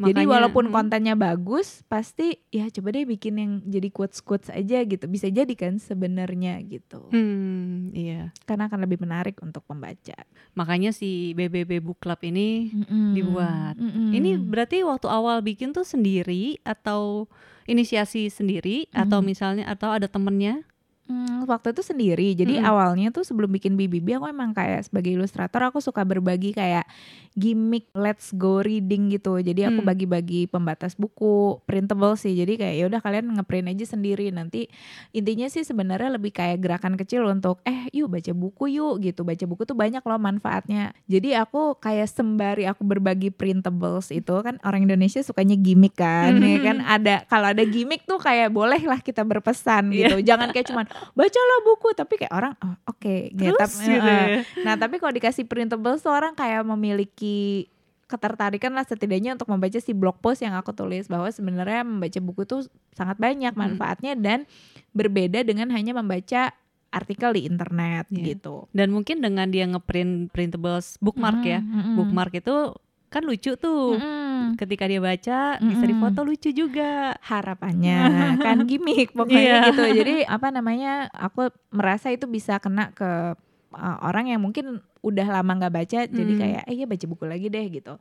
Bener. 0.01 0.09
Jadi 0.09 0.21
Makanya, 0.23 0.33
walaupun 0.33 0.65
mm, 0.65 0.73
kontennya 0.73 1.13
bagus, 1.13 1.85
pasti 1.85 2.41
ya 2.49 2.65
coba 2.67 2.89
deh 2.91 3.05
bikin 3.05 3.33
yang 3.35 3.51
jadi 3.63 3.87
quotes 3.87 4.19
quotes 4.19 4.49
aja 4.49 4.81
gitu. 4.81 5.05
Bisa 5.05 5.29
jadi 5.29 5.53
kan 5.53 5.77
sebenarnya 5.77 6.57
gitu. 6.63 7.05
hmm, 7.07 7.93
iya. 7.93 8.33
Karena 8.43 8.65
akan 8.65 8.81
lebih 8.81 8.97
menarik 8.97 9.37
untuk 9.39 9.61
pembaca. 9.63 10.17
Makanya 10.53 10.89
si 10.89 11.31
BBB 11.31 11.79
Book 11.79 12.01
Club 12.01 12.17
ini 12.21 12.73
Mm-mm. 12.73 13.13
dibuat. 13.13 13.77
Mm-mm. 13.77 14.09
Ini 14.11 14.41
berarti 14.41 14.81
waktu 14.81 15.05
awal 15.05 15.39
bikin 15.39 15.71
tuh 15.71 15.85
sendiri 15.85 16.57
atau 16.63 17.29
inisiasi 17.63 18.27
sendiri 18.27 18.89
atau 18.91 19.21
Mhm. 19.21 19.25
misalnya 19.27 19.65
atau 19.65 19.93
ada 19.93 20.09
temennya? 20.09 20.65
Hmm, 21.03 21.43
waktu 21.43 21.73
itu 21.73 21.81
sendiri. 21.81 22.31
Jadi 22.31 22.55
Mm-mm. 22.55 22.67
awalnya 22.67 23.09
tuh 23.09 23.21
sebelum 23.21 23.49
bikin 23.49 23.73
BBB 23.73 24.15
aku 24.15 24.25
emang 24.25 24.51
kayak 24.51 24.85
sebagai 24.85 25.11
ilustrator 25.11 25.59
aku 25.63 25.77
suka 25.77 26.01
berbagi 26.01 26.51
kayak 26.51 26.87
gimmick 27.31 27.87
let's 27.91 28.31
go 28.31 28.59
reading 28.59 29.07
gitu. 29.09 29.35
Jadi 29.35 29.65
aku 29.65 29.79
Hmm. 29.79 29.87
bagi-bagi 29.87 30.45
pembatas 30.45 30.93
buku, 30.93 31.59
printable 31.63 32.13
sih. 32.13 32.31
Jadi 32.31 32.55
kayak 32.55 32.75
ya 32.75 32.85
udah 32.85 32.99
kalian 32.99 33.27
ngeprint 33.29 33.67
aja 33.67 33.85
sendiri. 33.89 34.29
Nanti 34.29 34.67
intinya 35.09 35.47
sih 35.47 35.63
sebenarnya 35.63 36.11
lebih 36.11 36.31
kayak 36.31 36.59
gerakan 36.59 36.95
kecil 36.95 37.23
untuk 37.25 37.59
eh 37.63 37.87
yuk 37.91 38.07
baca 38.09 38.31
buku 38.31 38.71
yuk 38.71 38.99
gitu. 39.01 39.23
Baca 39.23 39.43
buku 39.43 39.63
tuh 39.63 39.75
banyak 39.75 39.99
loh 39.99 40.15
manfaatnya. 40.17 40.91
Jadi 41.05 41.33
aku 41.33 41.75
kayak 41.77 42.07
sembari 42.07 42.67
aku 42.67 42.83
berbagi 42.83 43.31
printables 43.31 44.11
itu 44.11 44.31
kan 44.37 44.59
orang 44.61 44.85
Indonesia 44.85 45.19
sukanya 45.19 45.55
gimmick 45.55 45.95
kan. 45.95 46.35
ya 46.37 46.59
kan 46.61 46.77
ada 46.79 47.15
kalau 47.25 47.47
ada 47.47 47.63
gimmick 47.63 48.03
tuh 48.03 48.15
kayak 48.17 48.47
boleh 48.49 48.79
lah 48.81 48.99
kita 48.99 49.23
berpesan 49.23 49.87
Iya. 49.89 50.13
gitu. 50.13 50.17
Jangan 50.25 50.51
kayak 50.51 50.67
cuman 50.67 50.85
bacalah 51.11 51.59
buku 51.63 51.89
tapi 51.93 52.13
kayak 52.19 52.33
orang 52.33 52.53
oh, 52.59 52.75
oke 52.87 53.31
gitu. 53.31 53.51
Terus 53.51 53.59
Tapi, 53.77 53.85
gitu 53.87 54.09
eh, 54.09 54.19
ya. 54.19 54.27
Nah, 54.63 54.75
tapi 54.75 54.95
kalau 54.97 55.11
dikasih 55.11 55.45
printables 55.45 56.01
tuh 56.01 56.11
orang 56.11 56.33
kayak 56.33 56.63
memiliki 56.63 57.67
ketertarikan 58.05 58.75
lah 58.75 58.83
setidaknya 58.83 59.39
untuk 59.39 59.47
membaca 59.47 59.79
si 59.79 59.95
blog 59.95 60.19
post 60.19 60.43
yang 60.43 60.51
aku 60.51 60.75
tulis 60.75 61.07
bahwa 61.07 61.31
sebenarnya 61.31 61.87
membaca 61.87 62.19
buku 62.19 62.43
tuh 62.43 62.67
sangat 62.91 63.15
banyak 63.15 63.55
Hmm. 63.55 63.61
manfaatnya 63.71 64.19
dan 64.19 64.43
berbeda 64.91 65.47
dengan 65.47 65.71
hanya 65.71 65.95
membaca 65.95 66.51
artikel 66.91 67.31
di 67.31 67.47
internet 67.47 68.11
Iya. 68.11 68.35
gitu. 68.35 68.67
Dan 68.75 68.91
mungkin 68.91 69.23
dengan 69.23 69.47
dia 69.47 69.63
ngeprint 69.63 70.27
printables 70.27 70.99
bookmark 70.99 71.39
ya. 71.39 71.63
Mm-mm, 71.63 71.71
mm-mm. 71.71 71.95
Bookmark 71.95 72.35
itu 72.35 72.75
kan 73.11 73.21
lucu 73.21 73.53
tuh. 73.53 73.99
Mm-mm. 73.99 74.55
Ketika 74.55 74.87
dia 74.87 74.97
baca 74.97 75.59
bisa 75.59 75.77
Mm-mm. 75.77 75.91
difoto 75.91 76.23
lucu 76.23 76.49
juga. 76.49 77.13
harapannya 77.21 77.99
kan 78.45 78.63
gimmick 78.63 79.11
pokoknya 79.11 79.37
Iya. 79.37 79.59
gitu 79.69 79.83
jadi 79.93 80.15
apa 80.25 80.47
namanya 80.49 81.11
aku 81.11 81.51
merasa 81.69 82.09
itu 82.09 82.25
bisa 82.25 82.57
kena 82.57 82.89
ke 82.89 83.35
uh, 83.71 83.97
orang 84.01 84.27
yang 84.27 84.39
mungkin 84.39 84.79
udah 85.01 85.27
lama 85.31 85.51
nggak 85.55 85.73
baca 85.73 85.99
jadi 86.07 86.31
Hmm. 86.31 86.39
kayak 86.39 86.61
eh 86.65 86.75
ya 86.75 86.85
baca 86.85 87.05
buku 87.05 87.25
lagi 87.25 87.47
deh 87.47 87.65
gitu 87.69 87.93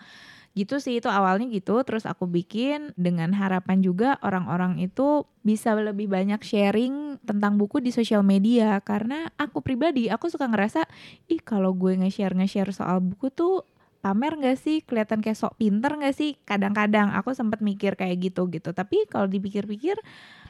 gitu 0.50 0.76
sih 0.76 0.98
itu 0.98 1.06
awalnya 1.06 1.46
gitu 1.46 1.78
terus 1.80 2.04
aku 2.04 2.26
bikin 2.26 2.90
dengan 2.94 3.30
harapan 3.32 3.78
juga 3.78 4.18
orang-orang 4.20 4.76
itu 4.78 5.22
bisa 5.40 5.72
lebih 5.72 6.10
banyak 6.10 6.42
sharing 6.42 7.22
tentang 7.22 7.54
buku 7.54 7.78
di 7.78 7.88
sosial 7.88 8.20
media 8.20 8.80
karena 8.80 9.30
aku 9.36 9.62
pribadi 9.62 10.08
aku 10.08 10.26
suka 10.26 10.44
ngerasa 10.44 10.84
ih 11.26 11.38
kalau 11.38 11.70
gue 11.72 11.94
nge-share 11.96 12.34
nge-share 12.34 12.74
soal 12.74 12.98
buku 12.98 13.30
tuh 13.30 13.62
pamer 14.00 14.36
gak 14.40 14.56
sih? 14.56 14.82
Kelihatan 14.84 15.20
kayak 15.20 15.38
sok 15.38 15.60
pinter 15.60 15.92
gak 16.00 16.16
sih? 16.16 16.36
Kadang-kadang 16.48 17.12
aku 17.12 17.36
sempat 17.36 17.60
mikir 17.60 17.94
kayak 17.94 18.16
gitu 18.32 18.48
gitu. 18.48 18.72
Tapi 18.72 19.06
kalau 19.12 19.28
dipikir-pikir 19.28 20.00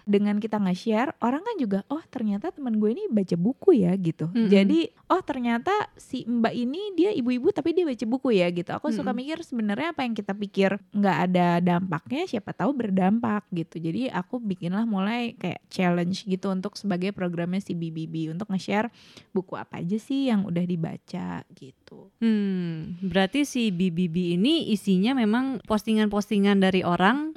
dengan 0.05 0.37
kita 0.39 0.57
nge-share 0.61 1.17
orang 1.21 1.43
kan 1.45 1.57
juga 1.59 1.79
oh 1.89 2.03
ternyata 2.09 2.53
teman 2.53 2.77
gue 2.79 2.91
ini 2.93 3.05
baca 3.11 3.37
buku 3.37 3.85
ya 3.85 3.93
gitu. 3.97 4.29
Mm-mm. 4.31 4.49
jadi 4.49 4.93
oh 5.11 5.23
ternyata 5.25 5.73
si 5.99 6.23
mbak 6.29 6.55
ini 6.55 6.95
dia 6.95 7.11
ibu-ibu 7.11 7.51
tapi 7.51 7.75
dia 7.75 7.85
baca 7.85 8.05
buku 8.07 8.29
ya 8.37 8.47
gitu. 8.55 8.71
Aku 8.77 8.95
suka 8.95 9.11
Mm-mm. 9.11 9.21
mikir 9.21 9.39
sebenarnya 9.43 9.93
apa 9.93 10.07
yang 10.07 10.15
kita 10.15 10.33
pikir 10.33 10.71
nggak 10.95 11.17
ada 11.31 11.47
dampaknya 11.59 12.27
siapa 12.31 12.55
tahu 12.55 12.73
berdampak 12.77 13.45
gitu. 13.51 13.83
Jadi 13.83 14.07
aku 14.09 14.39
bikinlah 14.39 14.87
mulai 14.87 15.35
kayak 15.37 15.61
challenge 15.69 16.25
gitu 16.25 16.53
untuk 16.53 16.79
sebagai 16.79 17.11
programnya 17.11 17.59
si 17.59 17.75
BBB 17.75 18.31
untuk 18.31 18.49
nge-share 18.55 18.89
buku 19.35 19.59
apa 19.59 19.83
aja 19.83 19.99
sih 19.99 20.31
yang 20.31 20.47
udah 20.47 20.65
dibaca 20.65 21.43
gitu. 21.55 22.13
Hmm, 22.23 23.01
berarti 23.03 23.43
si 23.43 23.75
BBB 23.75 24.39
ini 24.39 24.71
isinya 24.71 25.13
memang 25.17 25.63
postingan-postingan 25.67 26.63
dari 26.63 26.87
orang 26.87 27.35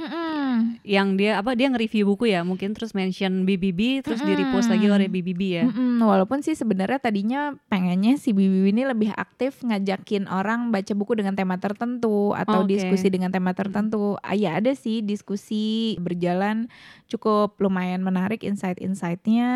yang 0.84 1.16
dia 1.18 1.40
apa 1.40 1.58
dia 1.58 1.72
nge-review 1.72 2.14
buku 2.14 2.30
ya 2.30 2.46
mungkin 2.54 2.72
terus 2.72 2.94
mention 2.94 3.44
BBB 3.44 4.00
terus 4.00 4.22
di 4.22 4.32
repost 4.32 4.70
lagi 4.70 4.86
oleh 4.86 5.06
BBB 5.08 5.42
ya. 5.42 5.64
Mm-mm, 5.66 5.98
walaupun 6.00 6.40
sih 6.40 6.54
sebenarnya 6.54 7.00
tadinya 7.00 7.42
pengennya 7.68 8.16
si 8.16 8.30
Bibi 8.30 8.70
ini 8.70 8.84
lebih 8.84 9.10
aktif 9.12 9.60
ngajakin 9.60 10.26
orang 10.26 10.70
baca 10.70 10.94
buku 10.94 11.14
dengan 11.16 11.34
tema 11.34 11.58
tertentu 11.58 12.32
atau 12.32 12.62
Oke. 12.62 12.72
diskusi 12.72 13.10
dengan 13.10 13.30
tema 13.30 13.52
tertentu. 13.52 14.16
Ah, 14.20 14.34
ya 14.34 14.56
ada 14.56 14.72
sih 14.72 15.02
diskusi 15.02 15.64
berjalan 15.98 16.70
cukup 17.08 17.58
lumayan 17.58 18.00
menarik 18.00 18.44
insight-insightnya. 18.44 19.50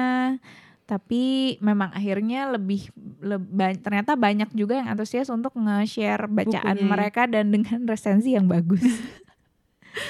Tapi 0.84 1.56
memang 1.60 1.92
akhirnya 1.92 2.48
lebih, 2.50 2.88
le- 3.20 3.44
ba- 3.44 3.75
ternyata 3.75 4.16
banyak 4.16 4.48
juga 4.51 4.80
yang 4.80 4.88
antusias 4.88 5.27
untuk 5.27 5.51
nge-share 5.51 6.25
bacaan 6.25 6.63
Bukunya 6.63 6.80
ya. 6.80 6.88
mereka 6.88 7.22
dan 7.27 7.51
dengan 7.51 7.84
resensi 7.92 8.32
yang 8.32 8.48
bagus. 8.48 8.82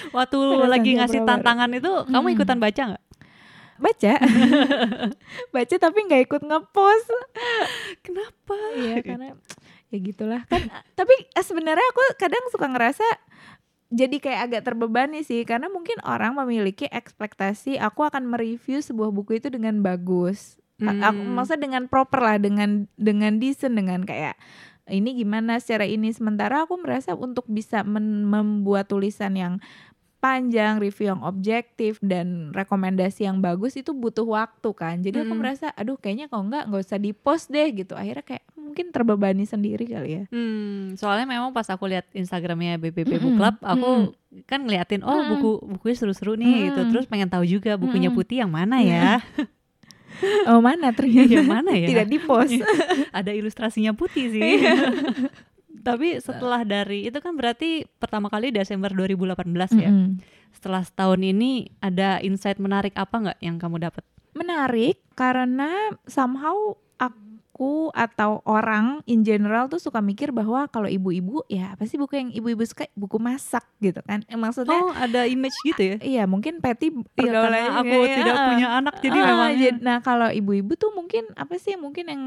Waktu 0.09 0.37
lagi 0.65 0.91
ngasih 0.95 1.21
tantangan 1.23 1.69
itu 1.71 1.91
kamu 2.05 2.25
Hmm. 2.25 2.35
ikutan 2.35 2.57
baca 2.57 2.81
nggak? 2.89 3.03
Baca, 3.77 4.13
baca 5.53 5.75
tapi 5.77 5.99
nggak 6.03 6.21
ikut 6.25 6.41
ngepost. 6.41 7.09
Kenapa? 7.99 8.57
Iya 8.75 8.95
karena 9.07 9.37
ya 9.87 9.97
gitulah 9.99 10.41
kan. 10.45 10.65
Tapi 10.93 11.13
eh, 11.13 11.45
sebenarnya 11.45 11.85
aku 11.85 12.01
kadang 12.17 12.41
suka 12.49 12.67
ngerasa 12.67 13.05
jadi 13.87 14.17
kayak 14.17 14.41
agak 14.43 14.61
terbebani 14.65 15.21
sih 15.21 15.45
karena 15.45 15.69
mungkin 15.69 15.95
orang 16.01 16.35
memiliki 16.35 16.89
ekspektasi 16.89 17.77
aku 17.77 18.03
akan 18.03 18.27
mereview 18.27 18.81
sebuah 18.81 19.09
buku 19.09 19.37
itu 19.37 19.47
dengan 19.47 19.79
bagus. 19.79 20.59
A- 20.77 21.09
Aku 21.09 21.21
Hmm. 21.21 21.33
maksudnya 21.33 21.63
dengan 21.63 21.83
proper 21.85 22.19
lah 22.19 22.37
dengan 22.37 22.85
dengan 22.93 23.37
decent 23.37 23.73
dengan 23.73 24.03
kayak 24.03 24.37
ini 24.87 25.13
gimana 25.13 25.59
secara 25.59 25.83
ini 25.83 26.09
sementara 26.09 26.63
aku 26.63 26.79
merasa 26.79 27.13
untuk 27.13 27.43
bisa 27.45 27.83
membuat 27.83 28.87
tulisan 28.87 29.33
yang 29.33 29.53
panjang, 30.17 30.81
review 30.81 31.13
yang 31.13 31.21
objektif 31.21 32.01
dan 32.01 32.49
rekomendasi 32.49 33.23
yang 33.23 33.37
bagus 33.37 33.77
itu 33.77 33.93
butuh 33.93 34.25
waktu 34.25 34.69
kan. 34.73 34.97
Jadi 34.99 35.21
aku 35.21 35.37
Mm. 35.37 35.39
merasa 35.39 35.69
aduh 35.71 35.93
kayaknya 35.93 36.25
kalau 36.25 36.49
enggak 36.49 36.65
nggak 36.65 36.83
usah 36.83 36.97
di-post 36.97 37.53
deh 37.53 37.69
gitu. 37.69 37.93
Akhirnya 37.93 38.25
kayak 38.25 38.43
mungkin 38.57 38.89
terbebani 38.89 39.45
sendiri 39.45 39.85
kali 39.85 40.09
ya. 40.09 40.23
Hmm, 40.27 40.97
soalnya 40.97 41.29
memang 41.29 41.53
pas 41.53 41.69
aku 41.69 41.85
lihat 41.85 42.09
Instagramnya 42.11 42.81
BBB 42.81 43.21
Book 43.21 43.29
Mm-mm, 43.29 43.37
Club, 43.37 43.55
aku 43.61 43.89
kan 44.43 44.65
ngeliatin 44.65 45.05
oh 45.05 45.21
buku 45.27 45.49
bukunya 45.69 45.95
seru-seru 45.95 46.33
nih 46.33 46.73
gitu. 46.73 46.81
Mm-mm. 46.81 46.91
Terus 46.97 47.05
pengen 47.05 47.29
tahu 47.29 47.45
juga 47.45 47.77
bukunya. 47.77 48.09
Putih 48.09 48.41
yang 48.41 48.49
mana 48.49 48.81
ya? 48.81 49.21
Oh 50.49 50.59
mana 50.63 50.91
ternyata 50.95 51.29
yang 51.29 51.49
mana 51.49 51.75
ya? 51.75 51.87
tidak 51.91 52.07
di-post. 52.09 52.57
Ada 53.17 53.31
ilustrasinya 53.35 53.93
Putih 53.93 54.33
sih. 54.33 54.41
Iya. 54.41 54.75
Tapi 55.87 56.19
setelah 56.19 56.67
dari 56.67 57.07
itu 57.07 57.19
kan 57.23 57.37
berarti 57.37 57.87
pertama 57.99 58.27
kali 58.27 58.51
Desember 58.51 58.91
2018 58.91 59.47
ya. 59.79 59.91
Mm-mm. 59.91 60.19
Setelah 60.51 60.83
setahun 60.83 61.21
ini 61.21 61.71
ada 61.79 62.19
insight 62.19 62.59
menarik 62.59 62.97
apa 62.97 63.15
nggak 63.15 63.39
yang 63.39 63.55
kamu 63.61 63.87
dapat? 63.87 64.03
menarik 64.37 65.01
karena 65.17 65.97
somehow 66.05 66.77
aku 67.57 67.89
atau 67.89 68.45
orang 68.45 69.01
in 69.09 69.25
general 69.25 69.65
tuh 69.65 69.81
suka 69.81 69.97
mikir 69.97 70.29
bahwa 70.29 70.69
kalau 70.69 70.85
ibu-ibu 70.85 71.41
ya 71.47 71.73
apa 71.73 71.89
sih 71.89 71.97
buku 71.97 72.13
yang 72.13 72.29
ibu-ibu 72.29 72.61
suka 72.61 72.85
buku 72.93 73.17
masak 73.17 73.65
gitu 73.81 73.97
kan 74.05 74.21
Eh, 74.29 74.37
maksudnya 74.37 74.77
Oh, 74.77 74.93
ada 74.93 75.25
image 75.25 75.57
gitu 75.65 75.81
ya? 75.81 75.97
iya 75.99 76.23
mungkin 76.23 76.61
Patty 76.61 76.93
pergaulannya 76.93 77.49
karena 77.65 77.81
aku 77.81 77.95
ya, 77.97 78.15
tidak 78.15 78.35
ah. 78.35 78.45
punya 78.45 78.67
anak 78.69 78.93
jadi 79.01 79.17
Ah, 79.17 79.25
memang 79.25 79.49
nah 79.81 79.97
kalau 79.99 80.29
ibu-ibu 80.29 80.77
tuh 80.77 80.93
mungkin 80.93 81.25
apa 81.33 81.57
sih 81.57 81.73
mungkin 81.73 82.05
yang 82.05 82.23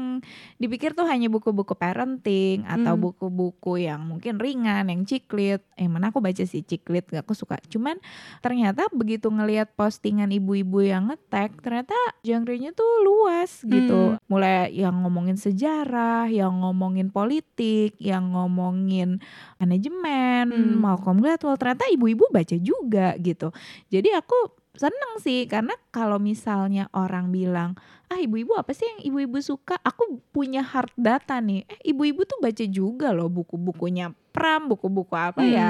dipikir 0.57 0.91
tuh 0.91 1.07
hanya 1.07 1.31
buku-buku 1.31 1.71
parenting 1.73 2.67
atau 2.67 2.91
Hmm. 2.91 3.03
buku-buku 3.07 3.79
yang 3.79 4.03
mungkin 4.03 4.35
ringan 4.35 4.83
yang 4.83 5.07
ciklit 5.07 5.63
eh 5.73 5.87
mana 5.87 6.11
aku 6.11 6.19
baca 6.19 6.43
sih 6.43 6.59
ciklit 6.59 7.07
gak 7.07 7.23
aku 7.23 7.31
suka 7.31 7.55
cuman 7.63 7.95
ternyata 8.39 8.91
begitu 8.91 9.31
ngelihat 9.31 9.71
postingan 9.71 10.27
ibu-ibu 10.27 10.83
yang 10.83 11.07
ngetek 11.07 11.55
ternyata 11.61 11.95
genre-nya 12.19 12.75
tuh 12.75 12.89
luas 12.99 13.63
gitu 13.63 13.93
Hmm. 14.11 14.19
mulai 14.27 14.73
yang 14.73 14.91
ngomongin 15.21 15.37
sejarah 15.37 16.25
yang 16.25 16.57
ngomongin 16.57 17.07
politik 17.07 17.93
yang 18.01 18.33
ngomongin 18.33 19.21
manajemen 19.55 20.49
Hmm. 20.49 20.81
Malcolm 20.81 21.21
Gladwell 21.21 21.53
ternyata 21.55 21.85
ibu-ibu 21.87 22.25
baca 22.27 22.57
juga 22.57 23.13
gitu 23.15 23.53
jadi 23.87 24.17
aku 24.17 24.33
seneng 24.73 25.19
sih 25.19 25.45
karena 25.45 25.77
kalau 25.89 26.17
misalnya 26.17 26.89
orang 26.91 27.29
bilang 27.29 27.77
ah 28.07 28.17
ibu-ibu 28.17 28.57
apa 28.57 28.73
sih 28.73 28.83
yang 28.83 29.05
ibu-ibu 29.05 29.37
suka 29.37 29.77
aku 29.77 30.17
punya 30.31 30.65
hard 30.65 30.89
data 30.97 31.37
nih 31.37 31.69
eh 31.69 31.79
ibu-ibu 31.85 32.25
tuh 32.25 32.41
baca 32.41 32.65
juga 32.65 33.13
loh 33.13 33.29
buku-bukunya 33.29 34.09
Pram 34.31 34.65
buku-buku 34.65 35.13
apa 35.13 35.39
Hmm. 35.39 35.53
ya 35.53 35.69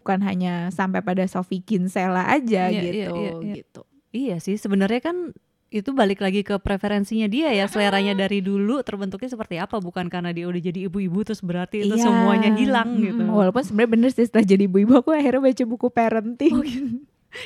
bukan 0.00 0.18
hanya 0.24 0.52
sampai 0.68 0.98
pada 0.98 1.22
Sophie 1.24 1.60
Kinsella 1.60 2.26
aja 2.26 2.66
Iya, 2.66 2.74
iya, 2.74 2.82
gitu 2.82 3.14
iya, 3.14 3.32
iya. 3.38 3.54
gitu 3.62 3.82
Iya 4.10 4.36
sih, 4.42 4.58
sebenarnya 4.58 4.98
kan 5.06 5.30
itu 5.70 5.94
balik 5.94 6.18
lagi 6.18 6.42
ke 6.42 6.58
preferensinya 6.58 7.30
dia 7.30 7.54
ya, 7.54 7.70
seleranya 7.70 8.10
dari 8.18 8.42
dulu 8.42 8.82
terbentuknya 8.82 9.30
seperti 9.30 9.54
apa, 9.62 9.78
bukan 9.78 10.10
karena 10.10 10.34
dia 10.34 10.50
udah 10.50 10.58
jadi 10.58 10.90
ibu-ibu 10.90 11.22
terus 11.22 11.38
berarti 11.40 11.86
itu 11.86 11.94
Iya. 11.94 12.10
semuanya 12.10 12.50
hilang 12.58 12.98
gitu. 12.98 13.22
walaupun 13.22 13.62
sebenarnya 13.62 13.90
bener 13.94 14.10
sih 14.10 14.26
setelah 14.26 14.42
jadi 14.42 14.66
ibu-ibu 14.66 14.98
aku 14.98 15.14
akhirnya 15.14 15.46
baca 15.46 15.64
buku 15.64 15.86
parenting 15.88 16.54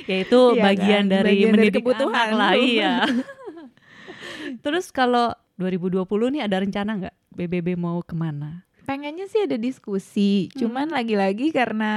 Ya 0.09 0.25
itu 0.25 0.40
Iya 0.57 0.62
bagian 0.64 1.04
kan, 1.04 1.12
dari 1.21 1.28
bagian 1.37 1.45
dari 1.45 1.52
mendidik 1.52 1.83
kebutuhan 1.85 2.28
anak 2.33 2.38
lah, 2.40 2.52
iya. 2.73 2.93
terus 4.64 4.88
kalau 4.88 5.37
2020 5.61 6.09
nih 6.35 6.43
ada 6.49 6.57
rencana 6.64 6.90
nggak 7.04 7.14
BBB 7.37 7.76
mau 7.76 8.00
ke 8.00 8.16
mana? 8.16 8.64
Pengennya 8.85 9.26
sih 9.26 9.45
ada 9.45 9.57
diskusi 9.57 10.53
cuman 10.55 10.93
Hmm. 10.93 10.97
lagi-lagi 10.97 11.50
karena 11.50 11.93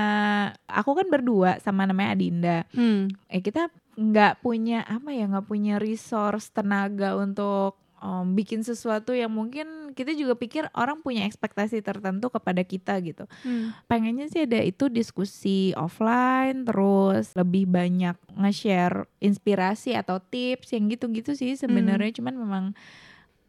aku 0.65 0.96
kan 0.96 1.08
berdua 1.08 1.60
sama 1.60 1.84
namanya 1.84 2.15
Adinda 2.15 2.58
Hmm. 2.72 3.12
eh 3.27 3.39
kita 3.39 3.67
nggak 3.94 4.39
punya 4.39 4.82
apa 4.84 5.10
ya 5.10 5.27
nggak 5.27 5.46
punya 5.46 5.75
resource 5.77 6.53
tenaga 6.53 7.17
untuk 7.17 7.75
um, 7.98 8.38
bikin 8.38 8.62
sesuatu 8.62 9.10
yang 9.10 9.34
mungkin 9.34 9.89
kita 9.98 10.13
juga 10.13 10.38
pikir 10.38 10.70
orang 10.77 11.01
punya 11.01 11.25
ekspektasi 11.25 11.82
tertentu 11.82 12.29
kepada 12.29 12.62
kita 12.62 13.01
gitu 13.01 13.25
Hmm. 13.41 13.74
pengennya 13.89 14.29
sih 14.29 14.46
ada 14.46 14.62
itu 14.62 14.86
diskusi 14.88 15.74
offline 15.74 16.62
terus 16.63 17.34
lebih 17.34 17.65
banyak 17.65 18.13
nge-share 18.38 19.10
inspirasi 19.17 19.98
atau 19.98 20.22
tips 20.22 20.77
yang 20.77 20.88
gitu-gitu 20.88 21.34
sih 21.34 21.58
sebenarnya 21.58 22.13
cuman 22.22 22.36
memang 22.38 22.65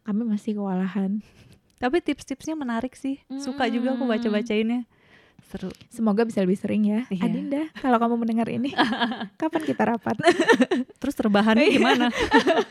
kami 0.03 0.25
masih 0.25 0.57
kewalahan 0.57 1.21
Tapi 1.79 1.97
tips-tipsnya 2.01 2.55
menarik 2.55 2.93
sih, 2.93 3.23
suka 3.37 3.67
juga 3.67 3.95
aku 3.95 4.03
Hmm. 4.03 4.13
baca-bacainnya. 4.13 4.87
Seru. 5.41 5.71
semoga 5.89 6.27
bisa 6.27 6.45
lebih 6.45 6.59
sering 6.59 6.85
ya 6.85 7.01
Iya. 7.09 7.25
Adinda 7.25 7.63
kalau 7.73 7.97
kamu 7.97 8.21
mendengar 8.21 8.51
ini 8.51 8.69
kapan 9.41 9.63
kita 9.65 9.87
rapat 9.87 10.19
Terus 11.01 11.15
terbahannya 11.15 11.65
Iya. 11.65 11.79
gimana? 11.79 12.07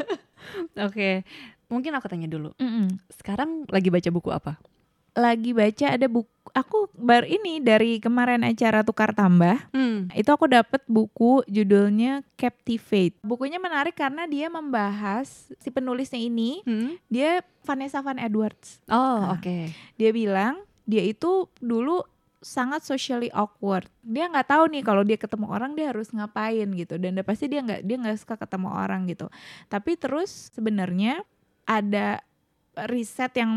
Oke, 0.85 1.25
mungkin 1.67 1.91
aku 1.91 2.05
tanya 2.05 2.27
dulu. 2.27 2.53
Mm-mm. 2.55 3.01
Sekarang 3.09 3.65
lagi 3.65 3.89
baca 3.89 4.09
buku 4.09 4.29
apa? 4.29 4.61
Lagi 5.17 5.49
baca 5.49 5.97
ada 5.97 6.05
buku 6.05 6.29
aku 6.53 6.87
baru 6.93 7.25
ini 7.25 7.59
dari 7.59 7.97
kemarin 7.97 8.39
acara 8.41 8.79
tukar 8.81 9.11
tambah 9.11 9.57
Hmm. 9.73 10.07
itu 10.13 10.29
aku 10.29 10.45
dapat 10.45 10.79
buku 10.85 11.41
judulnya 11.45 12.21
Captivate 12.37 13.17
bukunya 13.19 13.57
menarik 13.57 13.93
karena 13.93 14.23
dia 14.23 14.47
membahas 14.47 15.27
si 15.57 15.67
penulisnya 15.67 16.17
ini 16.17 16.61
Hmm. 16.63 17.01
dia 17.09 17.41
Vanessa 17.61 17.99
Van 17.99 18.15
Edwards 18.15 18.79
Oh, 18.85 18.95
Ah. 19.25 19.35
oke. 19.35 19.73
dia 19.95 20.11
bilang 20.11 20.61
dia 20.85 21.01
itu 21.01 21.49
dulu 21.57 22.05
sangat 22.37 22.85
socially 22.85 23.33
awkward 23.33 23.89
dia 23.99 24.29
nggak 24.29 24.47
tahu 24.47 24.69
nih 24.69 24.85
kalau 24.85 25.01
dia 25.01 25.17
ketemu 25.17 25.49
orang 25.49 25.73
dia 25.73 25.89
harus 25.89 26.13
ngapain 26.13 26.69
gitu 26.71 26.95
dan 26.95 27.17
pasti 27.21 27.49
dia 27.49 27.59
nggak 27.59 27.81
dia 27.81 27.97
nggak 27.97 28.21
suka 28.21 28.37
ketemu 28.37 28.69
orang 28.71 29.03
gitu 29.03 29.27
tapi 29.67 29.97
terus 29.97 30.53
sebenarnya 30.53 31.25
ada 31.65 32.21
riset 32.85 33.33
yang 33.33 33.49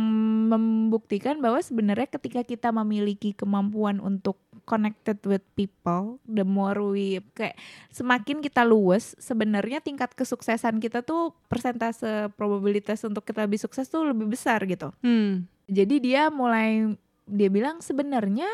membuktikan 0.48 1.36
bahwa 1.44 1.60
sebenarnya 1.60 2.08
ketika 2.08 2.40
kita 2.40 2.72
memiliki 2.72 3.36
kemampuan 3.36 4.00
untuk 4.00 4.40
connected 4.64 5.20
with 5.28 5.44
people 5.52 6.16
the 6.24 6.46
more 6.46 6.80
we 6.80 7.20
kayak 7.36 7.60
semakin 7.92 8.40
kita 8.40 8.64
luas 8.64 9.12
sebenarnya 9.20 9.84
tingkat 9.84 10.16
kesuksesan 10.16 10.80
kita 10.80 11.04
tuh 11.04 11.36
persentase 11.52 12.32
probabilitas 12.40 13.04
untuk 13.04 13.28
kita 13.28 13.44
lebih 13.44 13.60
sukses 13.60 13.92
tuh 13.92 14.08
lebih 14.08 14.32
besar 14.32 14.64
gitu 14.64 14.94
Hmm. 15.04 15.44
jadi 15.68 15.96
dia 16.00 16.22
mulai 16.32 16.96
dia 17.28 17.48
bilang 17.52 17.84
sebenarnya 17.84 18.48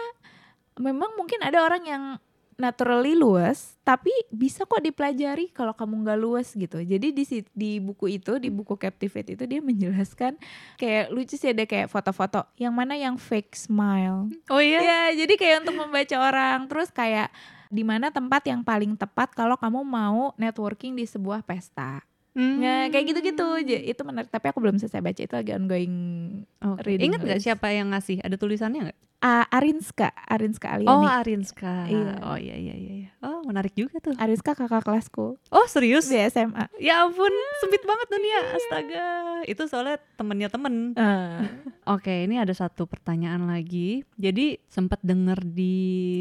memang 0.77 1.17
mungkin 1.17 1.41
ada 1.41 1.65
orang 1.65 1.85
yang 1.87 2.05
naturally 2.57 3.13
luas 3.13 3.77
tapi 3.85 4.11
bisa 4.33 4.65
kok 4.65 4.81
dipelajari 4.81 5.53
kalau 5.53 5.77
kamu 5.77 6.03
nggak 6.05 6.21
luas 6.21 6.49
gitu 6.57 6.81
jadi 6.81 7.13
di 7.13 7.25
di 7.53 7.71
buku 7.79 8.17
itu 8.17 8.41
di 8.41 8.49
buku 8.49 8.81
Captivate 8.81 9.37
itu 9.37 9.45
dia 9.45 9.61
menjelaskan 9.61 10.41
kayak 10.81 11.13
lucu 11.13 11.37
sih 11.37 11.53
ada 11.53 11.69
kayak 11.69 11.93
foto-foto 11.93 12.49
yang 12.57 12.73
mana 12.73 12.97
yang 12.97 13.21
fake 13.21 13.53
smile 13.53 14.33
Oh 14.49 14.61
iya. 14.61 14.81
ya 14.81 15.01
jadi 15.25 15.35
kayak 15.37 15.57
untuk 15.69 15.77
membaca 15.85 16.17
orang 16.17 16.65
terus 16.65 16.89
kayak 16.89 17.29
di 17.69 17.85
mana 17.85 18.09
tempat 18.09 18.43
yang 18.49 18.65
paling 18.65 18.97
tepat 18.97 19.37
kalau 19.37 19.61
kamu 19.61 19.85
mau 19.85 20.33
networking 20.41 20.97
di 20.97 21.05
sebuah 21.05 21.45
pesta 21.45 22.01
Hmm. 22.37 22.61
Nah, 22.61 22.93
kayak 22.93 23.17
gitu-gitu. 23.17 23.49
Itu 23.65 24.05
menarik, 24.05 24.29
tapi 24.29 24.53
aku 24.53 24.61
belum 24.61 24.77
selesai 24.77 25.01
baca 25.01 25.17
itu 25.25 25.33
lagi 25.33 25.57
ongoing 25.57 25.95
Oke. 26.61 26.85
reading 26.85 27.09
Ingat 27.09 27.21
nggak 27.25 27.41
siapa 27.41 27.73
yang 27.73 27.97
ngasih? 27.97 28.21
Ada 28.21 28.37
tulisannya 28.37 28.93
nggak? 28.93 28.99
A- 29.19 29.49
Arinska, 29.51 30.13
Arinska 30.23 30.77
Oh, 30.77 30.77
Aliani. 30.77 31.07
Arinska. 31.11 31.75
Iya. 31.85 32.13
Oh 32.23 32.37
iya 32.37 32.53
iya 32.55 32.75
iya. 32.75 32.93
iya. 32.99 33.09
Oh, 33.19 33.41
menarik 33.43 33.73
juga 33.73 33.97
tuh. 33.99 34.13
Arinska 34.15 34.53
kakak 34.53 34.83
kelasku 34.83 35.41
Oh, 35.49 35.67
serius? 35.67 36.05
di 36.05 36.21
SMA. 36.23 36.69
Ya 36.77 37.01
ampun, 37.03 37.33
sempit 37.59 37.81
banget 37.83 38.07
dunia. 38.07 38.41
Astaga. 38.53 39.07
Itu 39.45 39.65
soalnya 39.67 39.97
temennya 40.15 40.49
temen. 40.49 40.93
Eh, 40.93 41.41
Oke, 41.87 42.23
ini 42.23 42.37
ada 42.37 42.53
satu 42.53 42.85
pertanyaan 42.85 43.47
lagi. 43.47 44.05
Jadi 44.15 44.61
sempat 44.67 45.01
denger 45.01 45.41
di 45.45 45.77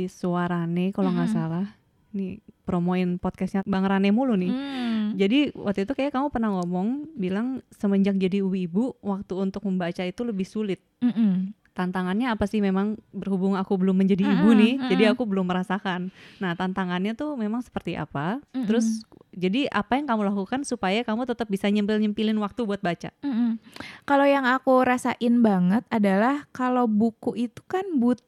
Suarane 0.08 0.90
kalau 0.90 1.12
nggak 1.12 1.30
Mm-mm. 1.30 1.40
salah. 1.42 1.68
Nih 2.12 2.40
promoin 2.64 3.18
podcastnya 3.18 3.62
Bang 3.64 3.84
Rane 3.84 4.10
mulu 4.10 4.34
nih. 4.34 4.50
hmm. 4.50 5.06
Jadi 5.16 5.52
waktu 5.54 5.84
itu 5.84 5.94
kayak 5.94 6.12
kamu 6.12 6.28
pernah 6.28 6.52
ngomong 6.54 6.88
bilang 7.14 7.48
semenjak 7.72 8.16
jadi 8.16 8.40
ibu 8.40 8.96
waktu 9.00 9.34
untuk 9.34 9.64
membaca 9.64 10.02
itu 10.02 10.22
lebih 10.22 10.44
sulit. 10.44 10.80
Mm-mm. 11.00 11.52
Tantangannya 11.76 12.32
apa 12.32 12.48
sih 12.48 12.58
memang 12.58 12.96
berhubung 13.12 13.54
aku 13.54 13.76
belum 13.76 14.00
menjadi 14.00 14.24
ibu 14.24 14.48
Mm-mm, 14.48 14.58
nih, 14.58 14.74
jadi 14.88 15.04
mm-mm. 15.06 15.14
aku 15.14 15.28
belum 15.28 15.44
merasakan. 15.44 16.08
Nah, 16.40 16.56
tantangannya 16.56 17.14
tuh 17.14 17.36
memang 17.36 17.60
seperti 17.60 17.94
apa? 17.94 18.40
Mm-mm. 18.50 18.64
Terus 18.64 19.04
jadi 19.30 19.68
apa 19.68 20.00
yang 20.00 20.08
kamu 20.08 20.24
lakukan 20.26 20.64
supaya 20.64 21.04
kamu 21.04 21.28
tetap 21.28 21.46
bisa 21.46 21.68
nyempil-nyempilin 21.68 22.40
waktu 22.40 22.64
buat 22.64 22.80
baca? 22.80 23.12
Mm-mm. 23.20 23.60
Kalau 24.02 24.24
yang 24.24 24.48
aku 24.48 24.82
rasain 24.82 25.44
banget 25.44 25.84
adalah 25.90 26.48
kalau 26.50 26.88
buku 26.88 27.36
itu 27.36 27.60
kan 27.66 27.84
butuh 27.94 28.24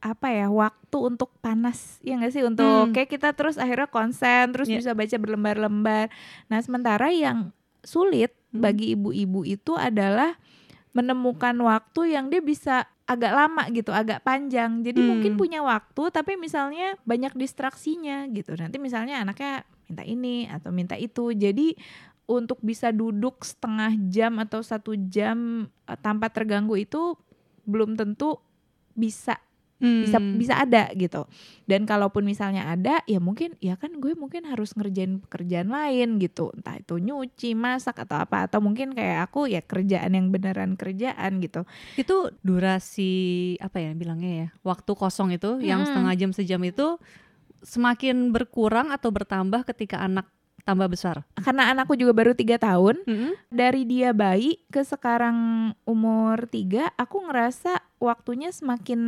apa 0.00 0.28
ya 0.28 0.50
waktu 0.50 0.96
untuk 0.98 1.30
panas 1.38 2.00
ya 2.00 2.16
nggak 2.16 2.32
sih 2.32 2.42
untuk 2.42 2.88
Hmm. 2.88 2.90
kayak 2.90 3.12
kita 3.12 3.30
terus 3.30 3.54
akhirnya 3.54 3.86
konsen 3.86 4.50
terus 4.50 4.66
Iya. 4.66 4.80
bisa 4.80 4.90
baca 4.92 5.16
berlembar-lembar. 5.16 6.10
Nah 6.46 6.58
sementara 6.58 7.08
yang 7.08 7.54
sulit 7.80 8.34
Hmm. 8.48 8.64
bagi 8.64 8.96
ibu-ibu 8.96 9.44
itu 9.44 9.76
adalah 9.76 10.34
menemukan 10.98 11.54
waktu 11.62 12.18
yang 12.18 12.26
dia 12.26 12.42
bisa 12.42 12.90
agak 13.06 13.30
lama 13.30 13.70
gitu, 13.70 13.94
agak 13.94 14.26
panjang. 14.26 14.82
Jadi 14.82 15.00
Hmm. 15.00 15.08
mungkin 15.14 15.32
punya 15.38 15.62
waktu 15.62 16.10
tapi 16.10 16.34
misalnya 16.34 16.98
banyak 17.06 17.38
distraksinya 17.38 18.26
gitu. 18.34 18.58
Nanti 18.58 18.82
misalnya 18.82 19.22
anaknya 19.22 19.62
minta 19.86 20.02
ini 20.02 20.50
atau 20.50 20.74
minta 20.74 20.98
itu. 20.98 21.30
Jadi 21.30 21.78
untuk 22.28 22.60
bisa 22.60 22.92
duduk 22.92 23.40
setengah 23.46 23.96
jam 24.12 24.36
atau 24.42 24.60
satu 24.60 24.92
jam 25.08 25.70
eh, 25.88 25.98
tanpa 26.02 26.28
terganggu 26.28 26.76
itu 26.76 27.16
belum 27.64 27.96
tentu 27.96 28.36
bisa 28.92 29.38
bisa 29.38 29.47
Hmm. 29.78 30.34
bisa 30.34 30.58
ada 30.58 30.90
gitu 30.98 31.30
dan 31.70 31.86
kalaupun 31.86 32.26
misalnya 32.26 32.66
ada 32.66 32.98
ya 33.06 33.22
mungkin 33.22 33.54
ya 33.62 33.78
kan 33.78 33.94
gue 34.02 34.10
mungkin 34.18 34.42
harus 34.42 34.74
ngerjain 34.74 35.22
pekerjaan 35.22 35.70
lain 35.70 36.18
gitu 36.18 36.50
entah 36.50 36.82
itu 36.82 36.98
nyuci 36.98 37.54
masak 37.54 38.02
atau 38.02 38.18
apa 38.18 38.50
atau 38.50 38.58
mungkin 38.58 38.90
kayak 38.90 39.30
aku 39.30 39.46
ya 39.46 39.62
kerjaan 39.62 40.18
yang 40.18 40.34
beneran 40.34 40.74
kerjaan 40.74 41.38
gitu 41.38 41.62
Itu 41.94 42.34
durasi 42.42 43.54
apa 43.58 43.78
ya 43.82 43.94
bilangnya 43.94 44.32
ya? 44.32 44.48
Waktu 44.66 44.92
kosong 44.94 45.34
itu 45.34 45.58
yang 45.62 45.82
Mm-mm. 45.82 45.88
setengah 45.90 46.14
jam 46.18 46.30
sejam 46.34 46.60
itu 46.66 46.98
semakin 47.62 48.30
berkurang 48.30 48.94
atau 48.94 49.10
bertambah 49.10 49.66
ketika 49.66 49.98
anak 50.02 50.30
tambah 50.60 50.86
besar? 50.86 51.22
karena 51.38 51.70
anakku 51.70 51.94
juga 51.94 52.12
baru 52.12 52.32
tiga 52.32 52.56
tahun 52.56 53.00
Mm-mm. 53.02 53.32
dari 53.48 53.82
dia 53.82 54.10
bayi 54.10 54.58
ke 54.66 54.80
sekarang 54.80 55.36
umur 55.82 56.46
tiga 56.46 56.90
aku 56.94 57.24
ngerasa 57.24 57.78
waktunya 57.96 58.48
semakin 58.48 59.00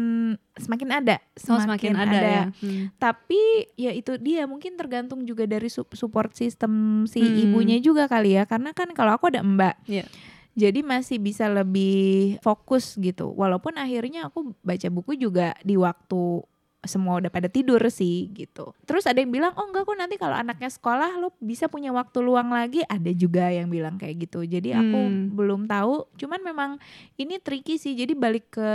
semakin 0.57 0.89
ada 0.93 1.17
Oh, 1.47 1.57
semakin 1.57 1.95
ada, 1.95 2.21
ya. 2.21 2.45
Hmm. 2.55 2.91
tapi 2.97 3.39
ya 3.75 3.91
itu 3.91 4.17
dia 4.17 4.45
mungkin 4.45 4.75
tergantung 4.75 5.23
juga 5.23 5.45
dari 5.45 5.67
sup- 5.67 5.93
support 5.93 6.33
system 6.33 7.05
si 7.05 7.19
Hmm. 7.19 7.43
ibunya 7.45 7.79
juga 7.79 8.05
kali 8.05 8.35
ya 8.35 8.45
karena 8.45 8.71
kan 8.71 8.91
kalau 8.91 9.15
aku 9.15 9.29
ada 9.29 9.41
mbak 9.41 9.79
Iya. 9.85 10.05
jadi 10.53 10.81
masih 10.81 11.17
bisa 11.17 11.47
lebih 11.47 12.37
fokus 12.41 12.97
gitu 12.97 13.31
walaupun 13.31 13.75
akhirnya 13.75 14.27
aku 14.27 14.53
baca 14.61 14.89
buku 14.89 15.15
juga 15.15 15.55
di 15.61 15.75
waktu 15.75 16.43
semua 16.81 17.21
udah 17.21 17.29
pada 17.29 17.45
tidur 17.47 17.77
sih 17.89 18.33
gitu 18.33 18.73
terus 18.85 19.05
ada 19.05 19.21
yang 19.21 19.29
bilang 19.29 19.53
oh 19.53 19.69
enggak 19.69 19.85
kok 19.85 19.95
nanti 19.95 20.17
kalau 20.17 20.33
anaknya 20.33 20.67
sekolah 20.67 21.21
lo 21.21 21.29
bisa 21.37 21.69
punya 21.69 21.93
waktu 21.93 22.19
luang 22.19 22.49
lagi 22.51 22.81
ada 22.89 23.13
juga 23.13 23.53
yang 23.53 23.69
bilang 23.69 24.01
kayak 24.01 24.25
gitu 24.25 24.41
jadi 24.43 24.81
aku 24.81 24.99
Hmm. 25.01 25.29
belum 25.33 25.69
tahu 25.69 26.09
cuman 26.17 26.41
memang 26.41 26.71
ini 27.15 27.37
tricky 27.37 27.77
sih 27.77 27.93
jadi 27.93 28.13
balik 28.13 28.49
ke 28.51 28.71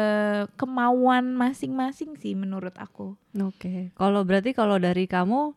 kemauan 0.54 1.34
masing-masing 1.34 2.14
sih 2.16 2.34
menurut 2.34 2.74
aku 2.76 3.18
Oke. 3.36 3.92
Kalau 4.00 4.24
berarti 4.24 4.56
kalau 4.56 4.80
dari 4.80 5.12
kamu 5.12 5.52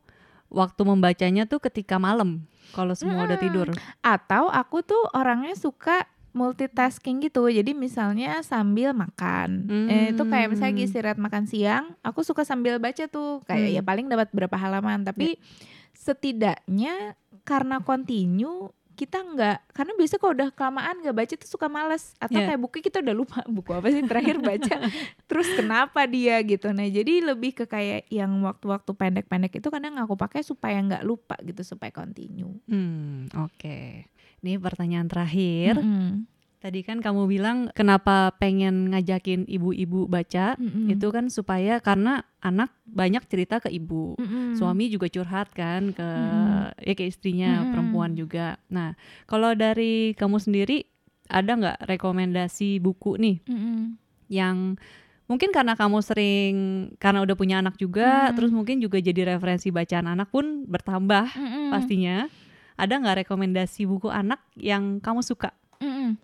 waktu 0.50 0.82
membacanya 0.82 1.46
tuh 1.46 1.62
ketika 1.62 1.94
malam 1.94 2.42
kalau 2.74 2.90
semua 2.92 3.22
udah 3.22 3.38
Mm-mm. 3.38 3.46
tidur. 3.46 3.68
Atau 4.02 4.50
aku 4.50 4.82
tuh 4.82 4.98
orangnya 5.14 5.54
suka 5.54 6.02
multitasking 6.38 7.18
gitu. 7.20 7.51
Jadi 7.51 7.74
misalnya 7.74 8.38
sambil 8.40 8.94
makan. 8.94 9.66
Eh, 9.90 10.14
itu 10.14 10.22
kayak 10.22 10.48
misalnya 10.48 10.74
Hmm. 10.77 10.87
istirahat 10.87 11.18
makan 11.18 11.44
siang, 11.44 11.98
aku 12.01 12.22
suka 12.22 12.42
sambil 12.42 12.79
baca 12.79 13.05
tuh. 13.05 13.42
Kayak 13.42 13.68
Hmm. 13.68 13.74
ya 13.74 13.83
paling 13.83 14.07
dapat 14.07 14.31
berapa 14.31 14.55
halaman, 14.55 15.03
tapi 15.03 15.35
setidaknya 15.92 17.18
karena 17.42 17.81
continue 17.81 18.70
kita 18.94 19.22
nggak 19.22 19.70
karena 19.70 19.92
biasa 19.94 20.18
kalau 20.18 20.35
udah 20.35 20.51
kelamaan 20.51 20.98
nggak 20.98 21.14
baca 21.14 21.35
tuh 21.37 21.46
suka 21.46 21.70
males 21.70 22.18
atau 22.18 22.35
Iya. 22.35 22.51
kayak 22.51 22.61
buku 22.61 22.77
kita 22.81 22.98
udah 22.98 23.14
lupa 23.14 23.38
buku 23.46 23.70
apa 23.70 23.87
sih 23.88 24.03
terakhir 24.03 24.42
baca 24.42 24.74
terus 25.31 25.46
kenapa 25.55 26.03
dia 26.05 26.42
gitu 26.42 26.74
nah 26.74 26.83
jadi 26.83 27.22
lebih 27.24 27.55
ke 27.55 27.64
kayak 27.64 28.11
yang 28.11 28.35
waktu-waktu 28.42 28.90
pendek-pendek 28.90 29.55
itu 29.55 29.70
kadang 29.70 29.94
aku 29.96 30.18
pakai 30.18 30.42
supaya 30.42 30.83
nggak 30.83 31.07
lupa 31.07 31.38
gitu 31.40 31.62
supaya 31.62 31.94
continue 31.94 32.59
Hmm, 32.66 33.31
oke. 33.38 34.11
Ini 34.38 34.59
pertanyaan 34.59 35.09
terakhir. 35.11 35.79
Mm-mm. 35.83 36.27
Tadi 36.59 36.83
kan 36.83 36.98
kamu 36.98 37.31
bilang 37.31 37.70
kenapa 37.70 38.35
pengen 38.35 38.90
ngajakin 38.90 39.46
ibu-ibu 39.46 40.11
baca? 40.11 40.59
Mm-mm. 40.59 40.90
Itu 40.90 41.14
kan 41.14 41.31
supaya 41.31 41.79
karena 41.79 42.27
anak 42.42 42.74
banyak 42.83 43.22
cerita 43.31 43.62
ke 43.62 43.70
ibu. 43.70 44.18
Mm-mm. 44.18 44.59
Suami 44.59 44.90
juga 44.90 45.07
curhat 45.07 45.55
kan 45.55 45.94
ke 45.94 46.03
Mm-mm. 46.03 46.83
ya 46.83 46.94
ke 46.98 47.07
istrinya 47.07 47.62
Mm-mm. 47.62 47.70
perempuan 47.70 48.11
juga. 48.18 48.59
Nah, 48.74 48.98
kalau 49.31 49.55
dari 49.55 50.18
kamu 50.18 50.42
sendiri 50.42 50.83
ada 51.31 51.55
nggak 51.55 51.79
rekomendasi 51.87 52.83
buku 52.83 53.14
nih 53.22 53.38
Mm-mm. 53.46 53.94
yang 54.27 54.74
mungkin 55.29 55.55
karena 55.55 55.79
kamu 55.79 56.01
sering 56.03 56.55
karena 56.98 57.22
udah 57.22 57.37
punya 57.38 57.62
anak 57.62 57.79
juga, 57.79 58.33
Mm. 58.33 58.35
terus 58.35 58.51
mungkin 58.51 58.83
juga 58.83 58.98
jadi 58.98 59.37
referensi 59.37 59.70
bacaan 59.70 60.11
anak 60.11 60.33
pun 60.35 60.66
bertambah 60.66 61.38
Mm-mm. 61.38 61.70
pastinya. 61.70 62.27
Ada 62.78 63.02
nggak 63.02 63.26
rekomendasi 63.26 63.84
buku 63.90 64.06
anak 64.06 64.38
yang 64.54 65.02
kamu 65.02 65.26
suka? 65.26 65.50
Mm-mm. 65.82 66.14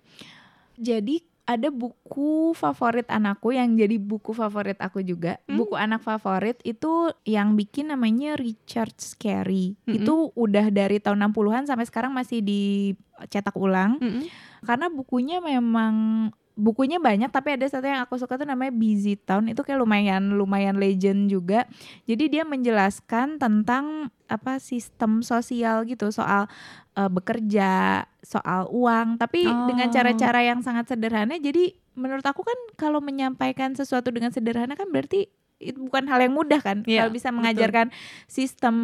Jadi 0.79 1.23
ada 1.45 1.69
buku 1.69 2.57
favorit 2.57 3.05
anakku 3.13 3.53
yang 3.53 3.77
jadi 3.77 4.01
buku 4.01 4.33
favorit 4.33 4.81
aku 4.81 5.05
juga. 5.05 5.37
Hmm. 5.45 5.61
Buku 5.61 5.77
anak 5.77 6.01
favorit 6.01 6.57
itu 6.65 7.13
yang 7.29 7.53
bikin 7.53 7.93
namanya 7.93 8.39
Richard 8.41 8.97
Scarry. 8.97 9.77
Mm-mm. 9.85 10.01
Itu 10.01 10.33
udah 10.33 10.73
dari 10.73 11.03
tahun 11.03 11.21
60-an 11.29 11.69
sampai 11.69 11.85
sekarang 11.85 12.17
masih 12.17 12.41
dicetak 12.41 13.53
ulang. 13.61 14.01
Mm-mm. 14.01 14.25
Karena 14.65 14.89
bukunya 14.89 15.45
memang 15.45 16.31
bukunya 16.55 17.03
banyak 17.03 17.35
tapi 17.35 17.59
ada 17.59 17.67
satu 17.67 17.83
yang 17.83 18.07
aku 18.07 18.15
suka 18.15 18.39
tuh 18.39 18.47
namanya 18.47 18.71
Busy 18.71 19.19
Town 19.19 19.51
itu 19.51 19.61
kayak 19.67 19.83
lumayan 19.83 20.39
lumayan 20.39 20.79
legend 20.79 21.27
juga. 21.27 21.67
Jadi 22.07 22.31
dia 22.31 22.47
menjelaskan 22.47 23.43
tentang 23.43 24.09
apa 24.31 24.63
sistem 24.63 25.21
sosial 25.21 25.83
gitu 25.85 26.15
soal 26.15 26.47
eh, 26.95 27.11
bekerja, 27.11 28.07
soal 28.23 28.71
uang, 28.71 29.19
tapi 29.19 29.45
dengan 29.67 29.91
Oh. 29.91 29.93
cara-cara 29.93 30.41
yang 30.47 30.63
sangat 30.63 30.89
sederhana. 30.95 31.37
Jadi 31.37 31.75
menurut 31.95 32.23
aku 32.23 32.43
kan 32.43 32.57
kalau 32.75 32.99
menyampaikan 33.03 33.75
sesuatu 33.75 34.11
dengan 34.11 34.31
sederhana 34.31 34.75
kan 34.75 34.91
berarti 34.91 35.27
itu 35.59 35.79
bukan 35.79 36.07
hal 36.11 36.19
yang 36.23 36.35
mudah 36.35 36.59
kan. 36.59 36.83
Iya, 36.83 37.07
kalau 37.07 37.13
bisa 37.15 37.29
betul. 37.31 37.37
mengajarkan 37.41 37.87
sistem 38.27 38.75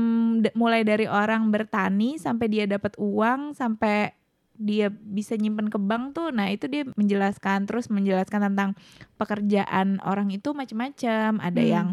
d- 0.40 0.54
mulai 0.54 0.86
dari 0.86 1.06
orang 1.10 1.50
bertani 1.50 2.16
sampai 2.16 2.46
dia 2.46 2.64
dapat 2.66 2.94
uang 2.98 3.52
sampai 3.58 4.14
dia 4.60 4.92
bisa 4.92 5.40
nyimpen 5.40 5.72
ke 5.72 5.80
bank 5.80 6.12
tuh 6.12 6.28
nah 6.30 6.52
itu 6.52 6.68
dia 6.68 6.84
menjelaskan 6.94 7.64
terus 7.64 7.88
menjelaskan 7.88 8.52
tentang 8.52 8.76
pekerjaan 9.16 9.98
orang 10.04 10.28
itu 10.28 10.52
macam-macam 10.52 11.40
ada 11.40 11.62
Hmm. 11.64 11.72
yang 11.72 11.88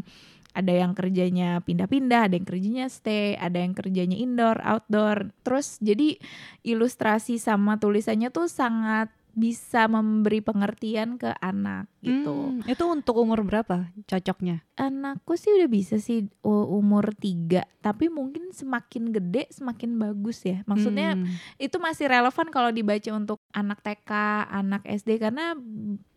ada 0.58 0.74
yang 0.74 0.98
kerjanya 0.98 1.62
pindah-pindah 1.62 2.28
ada 2.28 2.34
yang 2.34 2.48
kerjanya 2.50 2.86
stay 2.90 3.38
ada 3.38 3.62
yang 3.62 3.78
kerjanya 3.78 4.18
indoor 4.18 4.58
outdoor 4.66 5.30
terus 5.46 5.78
jadi 5.80 6.18
ilustrasi 6.66 7.38
sama 7.38 7.78
tulisannya 7.78 8.34
tuh 8.34 8.50
sangat 8.50 9.14
bisa 9.38 9.86
memberi 9.86 10.42
pengertian 10.42 11.16
ke 11.16 11.30
anak 11.38 11.86
gitu 12.02 12.58
Hmm, 12.58 12.66
itu 12.66 12.84
untuk 12.84 13.22
umur 13.22 13.46
berapa 13.46 13.94
cocoknya? 14.04 14.66
anakku 14.74 15.38
sih 15.38 15.54
udah 15.54 15.70
bisa 15.70 16.02
sih 16.02 16.26
umur 16.44 17.14
tiga 17.14 17.62
tapi 17.80 18.10
mungkin 18.10 18.50
semakin 18.50 19.14
gede 19.14 19.46
semakin 19.50 19.96
bagus 19.96 20.42
ya 20.42 20.66
maksudnya 20.66 21.14
Hmm. 21.14 21.30
itu 21.56 21.78
masih 21.78 22.10
relevan 22.10 22.50
kalau 22.50 22.74
dibaca 22.74 23.10
untuk 23.14 23.38
anak 23.54 23.78
TK, 23.80 24.12
anak 24.50 24.82
SD 24.84 25.18
karena 25.18 25.54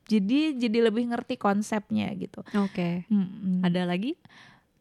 jadi 0.05 0.57
jadi 0.57 0.91
lebih 0.91 1.07
ngerti 1.07 1.37
konsepnya 1.37 2.11
gitu. 2.17 2.43
Oke. 2.59 3.07
Mm-mm. 3.07 3.63
Ada 3.63 3.87
lagi? 3.87 4.19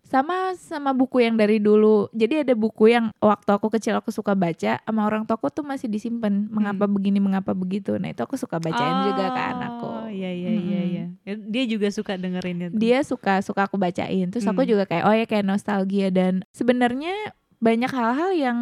Sama 0.10 0.58
sama 0.58 0.90
buku 0.90 1.22
yang 1.22 1.38
dari 1.38 1.62
dulu. 1.62 2.10
Jadi 2.10 2.42
ada 2.42 2.58
buku 2.58 2.90
yang 2.90 3.14
waktu 3.22 3.50
aku 3.54 3.70
kecil 3.70 3.94
aku 3.94 4.10
suka 4.10 4.34
baca 4.34 4.82
sama 4.82 5.02
orang 5.06 5.22
toko 5.24 5.54
tuh 5.54 5.62
masih 5.62 5.86
disimpan. 5.86 6.50
Mengapa 6.50 6.90
begini, 6.90 7.22
mengapa 7.22 7.54
begitu. 7.54 7.94
Nah, 8.02 8.10
itu 8.10 8.26
aku 8.26 8.34
suka 8.34 8.58
bacain 8.58 9.06
juga 9.06 9.30
ke 9.30 9.42
anakku. 9.54 9.86
Oh, 9.86 10.10
Iya 10.10 10.34
iya 10.34 10.50
iya 10.50 10.58
Mm-mm. 10.82 10.90
iya. 10.90 11.06
Ya, 11.24 11.34
Dia 11.38 11.64
juga 11.70 11.88
suka 11.94 12.18
dengerin 12.18 12.58
itu. 12.68 12.76
Dia 12.76 13.06
suka 13.06 13.46
suka 13.46 13.70
aku 13.70 13.78
bacain. 13.78 14.34
Terus 14.34 14.50
aku 14.50 14.66
Hmm. 14.66 14.72
juga 14.74 14.84
kayak 14.90 15.06
oh 15.06 15.14
ya 15.14 15.26
kayak 15.30 15.46
nostalgia 15.46 16.10
dan 16.10 16.42
sebenarnya 16.50 17.14
banyak 17.62 17.94
hal-hal 17.94 18.32
yang 18.34 18.58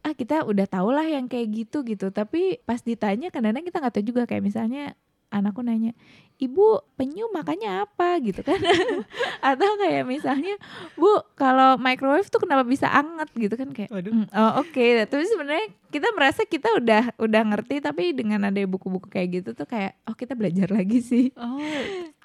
ah 0.00 0.16
kita 0.16 0.48
udah 0.48 0.64
tau 0.64 0.88
lah 0.88 1.04
yang 1.04 1.28
kayak 1.28 1.52
gitu 1.52 1.84
gitu 1.84 2.08
tapi 2.08 2.56
pas 2.64 2.80
ditanya 2.80 3.28
kadang-kadang 3.28 3.68
kita 3.68 3.84
nggak 3.84 3.94
tahu 4.00 4.04
juga 4.08 4.22
kayak 4.24 4.40
misalnya 4.40 4.96
anakku 5.30 5.62
nanya 5.62 5.94
ibu 6.40 6.80
penyu 6.96 7.28
makannya 7.30 7.84
apa? 7.84 8.16
gitu 8.24 8.40
kan. 8.40 8.56
Atau 9.52 9.76
kayak 9.76 10.08
misalnya 10.08 10.56
bu 10.96 11.20
kalau 11.36 11.76
microwave 11.76 12.24
tuh 12.26 12.40
kenapa 12.40 12.64
bisa 12.64 12.88
anget? 12.88 13.28
gitu 13.36 13.54
kan 13.60 13.68
kayak 13.70 13.92
Waduh. 13.92 14.08
"Hmm, 14.08 14.26
oh 14.32 14.64
oke. 14.64 14.86
Tapi 15.04 15.24
sebenarnya 15.28 15.68
kita 15.92 16.08
merasa 16.16 16.48
kita 16.48 16.72
udah 16.80 17.12
udah 17.20 17.42
ngerti 17.44 17.84
tapi 17.84 18.16
dengan 18.16 18.48
ada 18.48 18.56
buku-buku 18.64 19.12
kayak 19.12 19.28
gitu 19.44 19.50
tuh 19.52 19.68
kayak 19.68 20.00
oh 20.08 20.16
kita 20.16 20.32
belajar 20.32 20.72
lagi 20.72 21.04
sih. 21.04 21.28
Oh, 21.36 21.60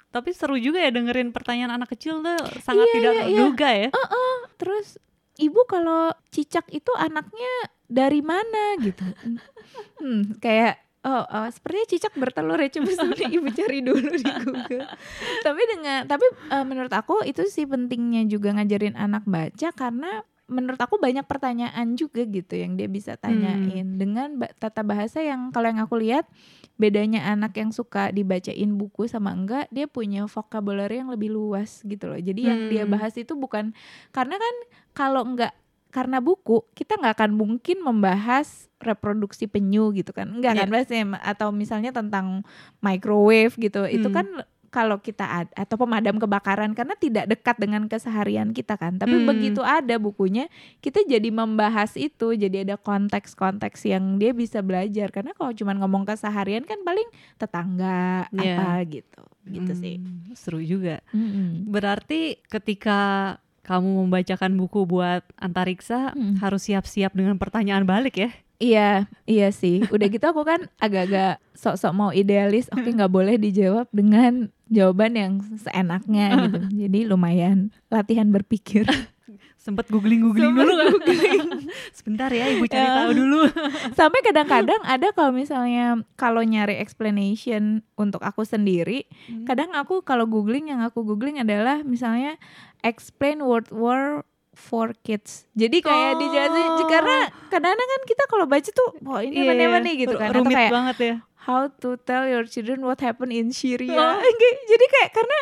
tapi 0.08 0.32
seru 0.32 0.56
juga 0.56 0.80
ya 0.80 0.88
dengerin 0.88 1.28
pertanyaan 1.36 1.76
anak 1.76 1.92
kecil 1.92 2.24
tuh 2.24 2.40
sangat 2.64 2.88
Iya, 2.88 2.94
tidak 2.96 3.12
iya, 3.12 3.20
iya. 3.20 3.24
terduga 3.36 3.68
ya. 3.68 3.88
terus 4.56 4.96
ibu 5.36 5.60
kalau 5.68 6.08
cicak 6.32 6.64
itu 6.72 6.88
anaknya 6.96 7.52
dari 7.84 8.24
mana? 8.24 8.80
gitu. 8.80 9.04
Hmm, 10.00 10.40
kayak 10.40 10.80
oh, 11.06 11.22
oh 11.22 11.46
sepertinya 11.48 11.86
cicak 11.88 12.14
bertelur 12.14 12.58
ya 12.58 12.68
coba 12.68 12.90
sebenarnya 12.90 13.28
ibu 13.38 13.48
cari 13.48 13.78
dulu 13.80 14.10
di 14.12 14.26
Google. 14.42 14.86
Tapi 15.40 15.62
dengan 15.70 16.00
tapi 16.04 16.26
eh, 16.50 16.64
menurut 16.64 16.90
aku 16.90 17.22
itu 17.22 17.46
sih 17.46 17.64
pentingnya 17.64 18.26
juga 18.26 18.50
ngajarin 18.52 18.98
anak 18.98 19.22
baca 19.24 19.70
karena 19.70 20.20
menurut 20.46 20.78
aku 20.78 20.98
banyak 20.98 21.26
pertanyaan 21.26 21.94
juga 21.94 22.22
gitu 22.22 22.54
yang 22.54 22.74
dia 22.74 22.86
bisa 22.86 23.14
tanyain. 23.16 23.98
Dengan 23.98 24.38
ba- 24.38 24.54
tata 24.54 24.82
bahasa 24.82 25.18
yang 25.18 25.50
kalau 25.50 25.66
yang 25.66 25.82
aku 25.82 25.98
lihat 25.98 26.26
bedanya 26.76 27.26
anak 27.26 27.56
yang 27.56 27.72
suka 27.72 28.12
dibacain 28.12 28.70
buku 28.70 29.08
sama 29.08 29.32
enggak 29.32 29.66
dia 29.70 29.88
punya 29.88 30.22
vocabulary 30.26 31.00
yang 31.00 31.10
lebih 31.10 31.30
luas 31.30 31.82
gitu 31.82 32.06
loh. 32.06 32.20
Jadi 32.20 32.40
yang 32.42 32.60
dia 32.68 32.84
Hmm. 32.84 32.92
bahas 32.92 33.14
itu 33.14 33.34
bukan 33.34 33.74
karena 34.10 34.38
kan 34.38 34.54
kalau 34.92 35.26
enggak 35.26 35.50
karena 35.96 36.20
buku 36.20 36.68
kita 36.76 37.00
nggak 37.00 37.16
akan 37.16 37.32
mungkin 37.32 37.80
membahas 37.80 38.68
reproduksi 38.76 39.48
penyu 39.48 39.88
gitu 39.96 40.12
kan 40.12 40.28
enggak 40.28 40.52
kan 40.60 40.68
pasti 40.68 41.00
atau 41.24 41.48
misalnya 41.48 41.88
tentang 41.88 42.44
microwave 42.84 43.56
gitu 43.56 43.88
itu 43.88 44.04
Hmm. 44.04 44.16
kan 44.16 44.26
kalau 44.66 45.00
kita 45.00 45.24
ad, 45.24 45.48
atau 45.56 45.80
pemadam 45.80 46.20
kebakaran 46.20 46.76
karena 46.76 46.92
tidak 47.00 47.24
dekat 47.24 47.56
dengan 47.56 47.88
keseharian 47.88 48.52
kita 48.52 48.76
kan 48.76 49.00
tapi 49.00 49.16
Hmm. 49.16 49.24
begitu 49.24 49.64
ada 49.64 49.96
bukunya 49.96 50.52
kita 50.78 51.00
jadi 51.02 51.32
membahas 51.32 51.96
itu 51.96 52.36
jadi 52.36 52.68
ada 52.68 52.76
konteks-konteks 52.76 53.88
yang 53.88 54.20
dia 54.20 54.36
bisa 54.36 54.60
belajar 54.60 55.08
karena 55.08 55.32
kalau 55.32 55.56
cuma 55.56 55.72
ngomong 55.72 56.04
keseharian 56.04 56.68
kan 56.68 56.76
paling 56.84 57.08
tetangga 57.40 58.28
Iya. 58.36 58.52
apa 58.52 58.68
gitu 58.84 59.22
gitu 59.48 59.72
sih 59.72 59.96
Hmm, 59.96 60.34
Seru 60.36 60.60
juga. 60.60 61.00
Mm-mm. 61.14 61.70
Berarti 61.70 62.42
ketika 62.44 63.32
kamu 63.66 64.06
membacakan 64.06 64.54
buku 64.54 64.86
buat 64.86 65.26
antariksa 65.36 66.14
Hmm. 66.14 66.38
harus 66.38 66.62
siap-siap 66.64 67.10
dengan 67.12 67.34
pertanyaan 67.36 67.82
balik 67.82 68.14
ya. 68.16 68.30
Iya, 68.56 69.04
iya 69.28 69.52
sih. 69.52 69.84
Udah 69.90 70.06
gitu 70.08 70.24
aku 70.24 70.40
kan 70.40 70.70
agak-agak 70.80 71.42
sok-sok 71.52 71.92
mau 71.92 72.08
idealis. 72.08 72.72
Oke, 72.72 72.88
nggak 72.88 73.12
boleh 73.12 73.36
dijawab 73.36 73.84
dengan 73.92 74.48
jawaban 74.72 75.12
yang 75.12 75.32
seenaknya 75.60 76.48
gitu. 76.48 76.58
Jadi 76.86 76.98
lumayan 77.04 77.68
latihan 77.92 78.32
berpikir. 78.32 78.86
Sempet 79.66 79.90
googling-googling 79.90 80.54
dulu 80.54 80.70
nggak? 80.70 80.94
Sebentar 81.98 82.30
ya 82.30 82.46
ibu 82.48 82.64
cari 82.64 82.78
Ya. 82.80 82.94
tahu 82.96 83.10
dulu. 83.12 83.40
Sampai 83.98 84.22
kadang-kadang 84.22 84.78
ada 84.80 85.10
kalau 85.10 85.34
misalnya 85.34 85.98
kalau 86.14 86.40
nyari 86.40 86.78
explanation 86.78 87.62
untuk 87.94 88.22
aku 88.22 88.42
sendiri, 88.42 89.10
kadang 89.42 89.74
aku 89.74 90.00
kalau 90.00 90.22
googling 90.24 90.70
yang 90.70 90.80
aku 90.80 91.02
googling 91.02 91.36
adalah 91.36 91.82
misalnya 91.82 92.38
explain 92.80 93.42
World 93.42 93.68
War 93.68 94.22
for 94.52 94.94
kids. 94.96 95.44
Jadi 95.52 95.82
kayak 95.82 96.14
Oh. 96.14 96.18
dijelasin 96.18 96.70
karena 96.86 97.18
kadang-kadang 97.48 97.88
kan 97.90 98.02
kita 98.06 98.22
kalau 98.24 98.46
baca 98.46 98.70
tuh, 98.70 98.88
wah 99.02 99.20
ini 99.20 99.42
Iya, 99.42 99.52
apa 99.52 99.58
iya. 99.58 99.78
nih 99.82 99.94
gitu 99.98 100.14
kan. 100.14 100.30
Rumit 100.32 100.54
kayak 100.54 100.72
banget 100.72 100.96
ya. 100.98 101.16
how 101.42 101.66
to 101.68 101.94
tell 102.00 102.24
your 102.24 102.42
children 102.42 102.80
what 102.80 102.98
happened 102.98 103.30
in 103.30 103.50
Syria. 103.50 103.92
Oh. 103.92 104.16
Kayak- 104.16 104.62
Jadi 104.64 104.84
kayak 104.88 105.10
karena 105.12 105.38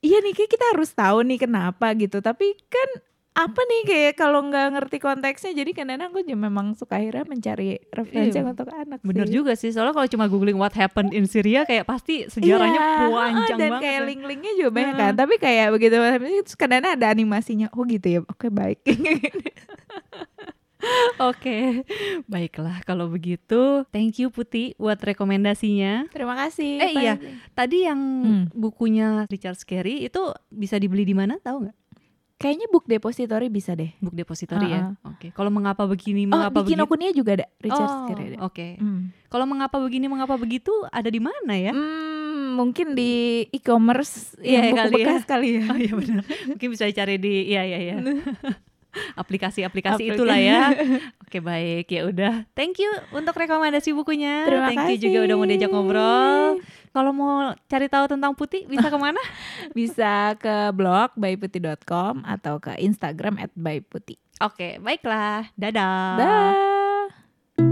iya 0.00 0.18
nih 0.18 0.32
kayak 0.32 0.50
kita 0.50 0.66
harus 0.70 0.90
tahu 0.90 1.22
nih 1.22 1.38
kenapa 1.38 1.90
gitu. 1.94 2.18
Tapi 2.18 2.52
kan 2.66 2.88
apa 3.32 3.60
nih 3.60 3.82
kayak 3.84 4.14
kalau 4.16 4.42
nggak 4.42 4.66
ngerti 4.72 4.98
konteksnya 4.98 5.54
jadi 5.54 5.70
kadang-kadang 5.72 6.10
aku 6.10 6.20
juga 6.20 6.38
memang 6.40 6.66
suka 6.72 6.96
akhirnya 6.96 7.24
mencari 7.24 7.68
referensi 7.88 8.36
Iya, 8.36 8.42
untuk 8.44 8.68
anak 8.68 8.98
Bener 9.00 9.24
sih. 9.24 9.32
juga 9.32 9.52
sih, 9.54 9.70
soalnya 9.70 9.92
kalau 9.92 10.08
cuma 10.08 10.26
googling 10.26 10.56
what 10.56 10.72
happened 10.72 11.10
in 11.10 11.24
Syria 11.24 11.62
kayak 11.62 11.84
pasti 11.84 12.26
sejarahnya 12.26 12.74
Iya, 12.76 13.06
panjang 13.08 13.56
dan 13.56 13.70
banget. 13.70 13.82
kayak 13.82 13.96
ya. 13.96 14.06
link-linknya 14.06 14.52
juga 14.56 14.70
banyak 14.72 14.94
kan 14.96 15.12
tapi 15.14 15.34
kayak 15.36 15.66
begitu 15.70 15.94
terus 15.94 16.54
kadang-kadang 16.54 16.92
ada 16.92 17.06
animasinya 17.08 17.66
oh 17.70 17.82
gitu 17.84 18.06
ya 18.08 18.20
oke 18.20 18.46
baik 18.48 18.82
Oke, 21.20 21.84
baiklah 22.24 22.80
kalau 22.82 23.04
begitu. 23.06 23.84
Thank 23.90 24.16
you 24.16 24.32
Putih 24.32 24.72
buat 24.74 24.96
rekomendasinya. 24.96 26.08
terima 26.08 26.32
kasih 26.34 26.80
Eh, 26.80 26.90
Pak 26.90 26.96
iya. 26.96 27.14
Tadi 27.52 27.84
yang 27.84 28.00
Hmm. 28.00 28.44
bukunya 28.50 29.28
Richard 29.28 29.54
Scarry 29.54 30.00
itu 30.02 30.20
bisa 30.48 30.76
dibeli 30.76 31.04
di 31.04 31.12
mana? 31.12 31.36
Tahu 31.36 31.56
nggak? 31.60 31.76
Kayaknya 32.40 32.66
book 32.72 32.88
depository 32.88 33.52
bisa 33.52 33.76
deh 33.76 33.92
Book 34.00 34.16
depository 34.16 34.72
ya. 34.72 34.96
Uh-uh. 34.96 35.12
Oke. 35.12 35.28
Kalau 35.36 35.52
mengapa 35.52 35.84
begini, 35.84 36.24
oh 36.24 36.32
mengapa 36.32 36.64
begitu? 36.64 36.80
Kinokuniya 36.80 37.12
juga 37.12 37.30
ada 37.36 37.46
Richard 37.60 37.90
oh, 37.92 38.48
Oke. 38.48 38.80
Hmm. 38.80 39.12
Kalau 39.28 39.44
mengapa 39.44 39.76
begini, 39.76 40.08
mengapa 40.08 40.40
begitu 40.40 40.72
ada 40.88 41.12
di 41.12 41.20
mana 41.20 41.52
ya? 41.52 41.76
Hmm, 41.76 42.56
mungkin 42.56 42.96
di 42.96 43.44
e-commerce 43.52 44.40
Iya, 44.40 44.72
yang 44.72 44.72
buku 44.72 44.80
kali 44.80 44.90
ya. 44.96 44.96
bekas 45.04 45.22
kali 45.28 45.48
ya. 45.60 45.64
Oh 45.68 45.76
iya 45.76 45.92
benar. 45.92 46.24
Mungkin 46.48 46.68
bisa 46.72 46.88
dicari 46.88 47.20
di 47.20 47.52
iya 47.52 47.62
iya 47.68 47.78
iya. 47.78 47.96
Aplikasi-aplikasi 49.14 50.02
Aplikasi. 50.10 50.16
itulah 50.18 50.38
ya. 50.38 50.74
Oke 51.24 51.38
baik 51.38 51.86
ya 51.90 52.02
udah. 52.10 52.34
Thank 52.54 52.82
you 52.82 52.90
untuk 53.14 53.38
rekomendasi 53.38 53.94
bukunya. 53.94 54.46
Terima 54.46 54.70
Thank 54.70 54.78
you 54.90 54.98
kasih. 54.98 55.04
juga 55.06 55.18
udah 55.30 55.34
mau 55.38 55.46
diajak 55.46 55.70
ngobrol. 55.70 56.44
Kalau 56.90 57.14
mau 57.14 57.54
cari 57.70 57.86
tahu 57.86 58.04
tentang 58.10 58.34
putih 58.34 58.66
bisa 58.66 58.90
ke 58.90 58.98
mana? 58.98 59.22
Bisa 59.78 60.34
ke 60.34 60.74
blog 60.74 61.14
byputih.com 61.14 62.26
atau 62.26 62.58
ke 62.58 62.74
Instagram 62.82 63.38
at 63.38 63.54
byputih. 63.54 64.18
Oke 64.42 64.82
baiklah. 64.82 65.46
Dadah. 65.54 66.18
Dah. 66.18 66.89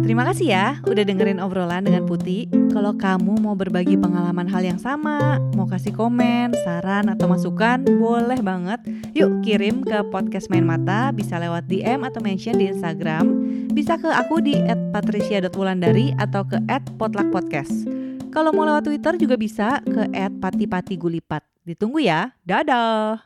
Terima 0.09 0.25
kasih 0.25 0.49
ya 0.49 0.67
udah 0.89 1.05
dengerin 1.05 1.37
obrolan 1.37 1.85
dengan 1.85 2.09
Putih. 2.09 2.49
Kalau 2.73 2.97
kamu 2.97 3.45
mau 3.45 3.53
berbagi 3.53 3.93
pengalaman 4.01 4.49
hal 4.49 4.65
yang 4.65 4.81
sama, 4.81 5.37
mau 5.53 5.69
kasih 5.69 5.93
komen, 5.93 6.57
saran 6.65 7.13
atau 7.13 7.29
masukan, 7.29 7.85
boleh 7.85 8.41
banget. 8.41 8.81
Yuk 9.13 9.45
kirim 9.45 9.85
ke 9.85 10.01
podcast 10.09 10.49
Main 10.49 10.65
Mata, 10.65 11.13
bisa 11.13 11.37
lewat 11.37 11.69
DM 11.69 12.09
atau 12.09 12.25
mention 12.25 12.57
di 12.57 12.73
Instagram. 12.73 13.29
Bisa 13.69 14.01
ke 14.01 14.09
aku 14.09 14.41
di 14.41 14.57
@patricia.wulandari 14.97 16.17
atau 16.17 16.41
ke 16.41 16.57
@potluckpodcast. 16.97 17.85
Kalau 18.33 18.57
mau 18.57 18.65
lewat 18.65 18.89
Twitter 18.89 19.13
juga 19.21 19.37
bisa 19.37 19.85
ke 19.85 20.09
@patipatigulipat. 20.41 21.45
Ditunggu 21.69 22.01
ya. 22.01 22.33
Dadah. 22.49 23.21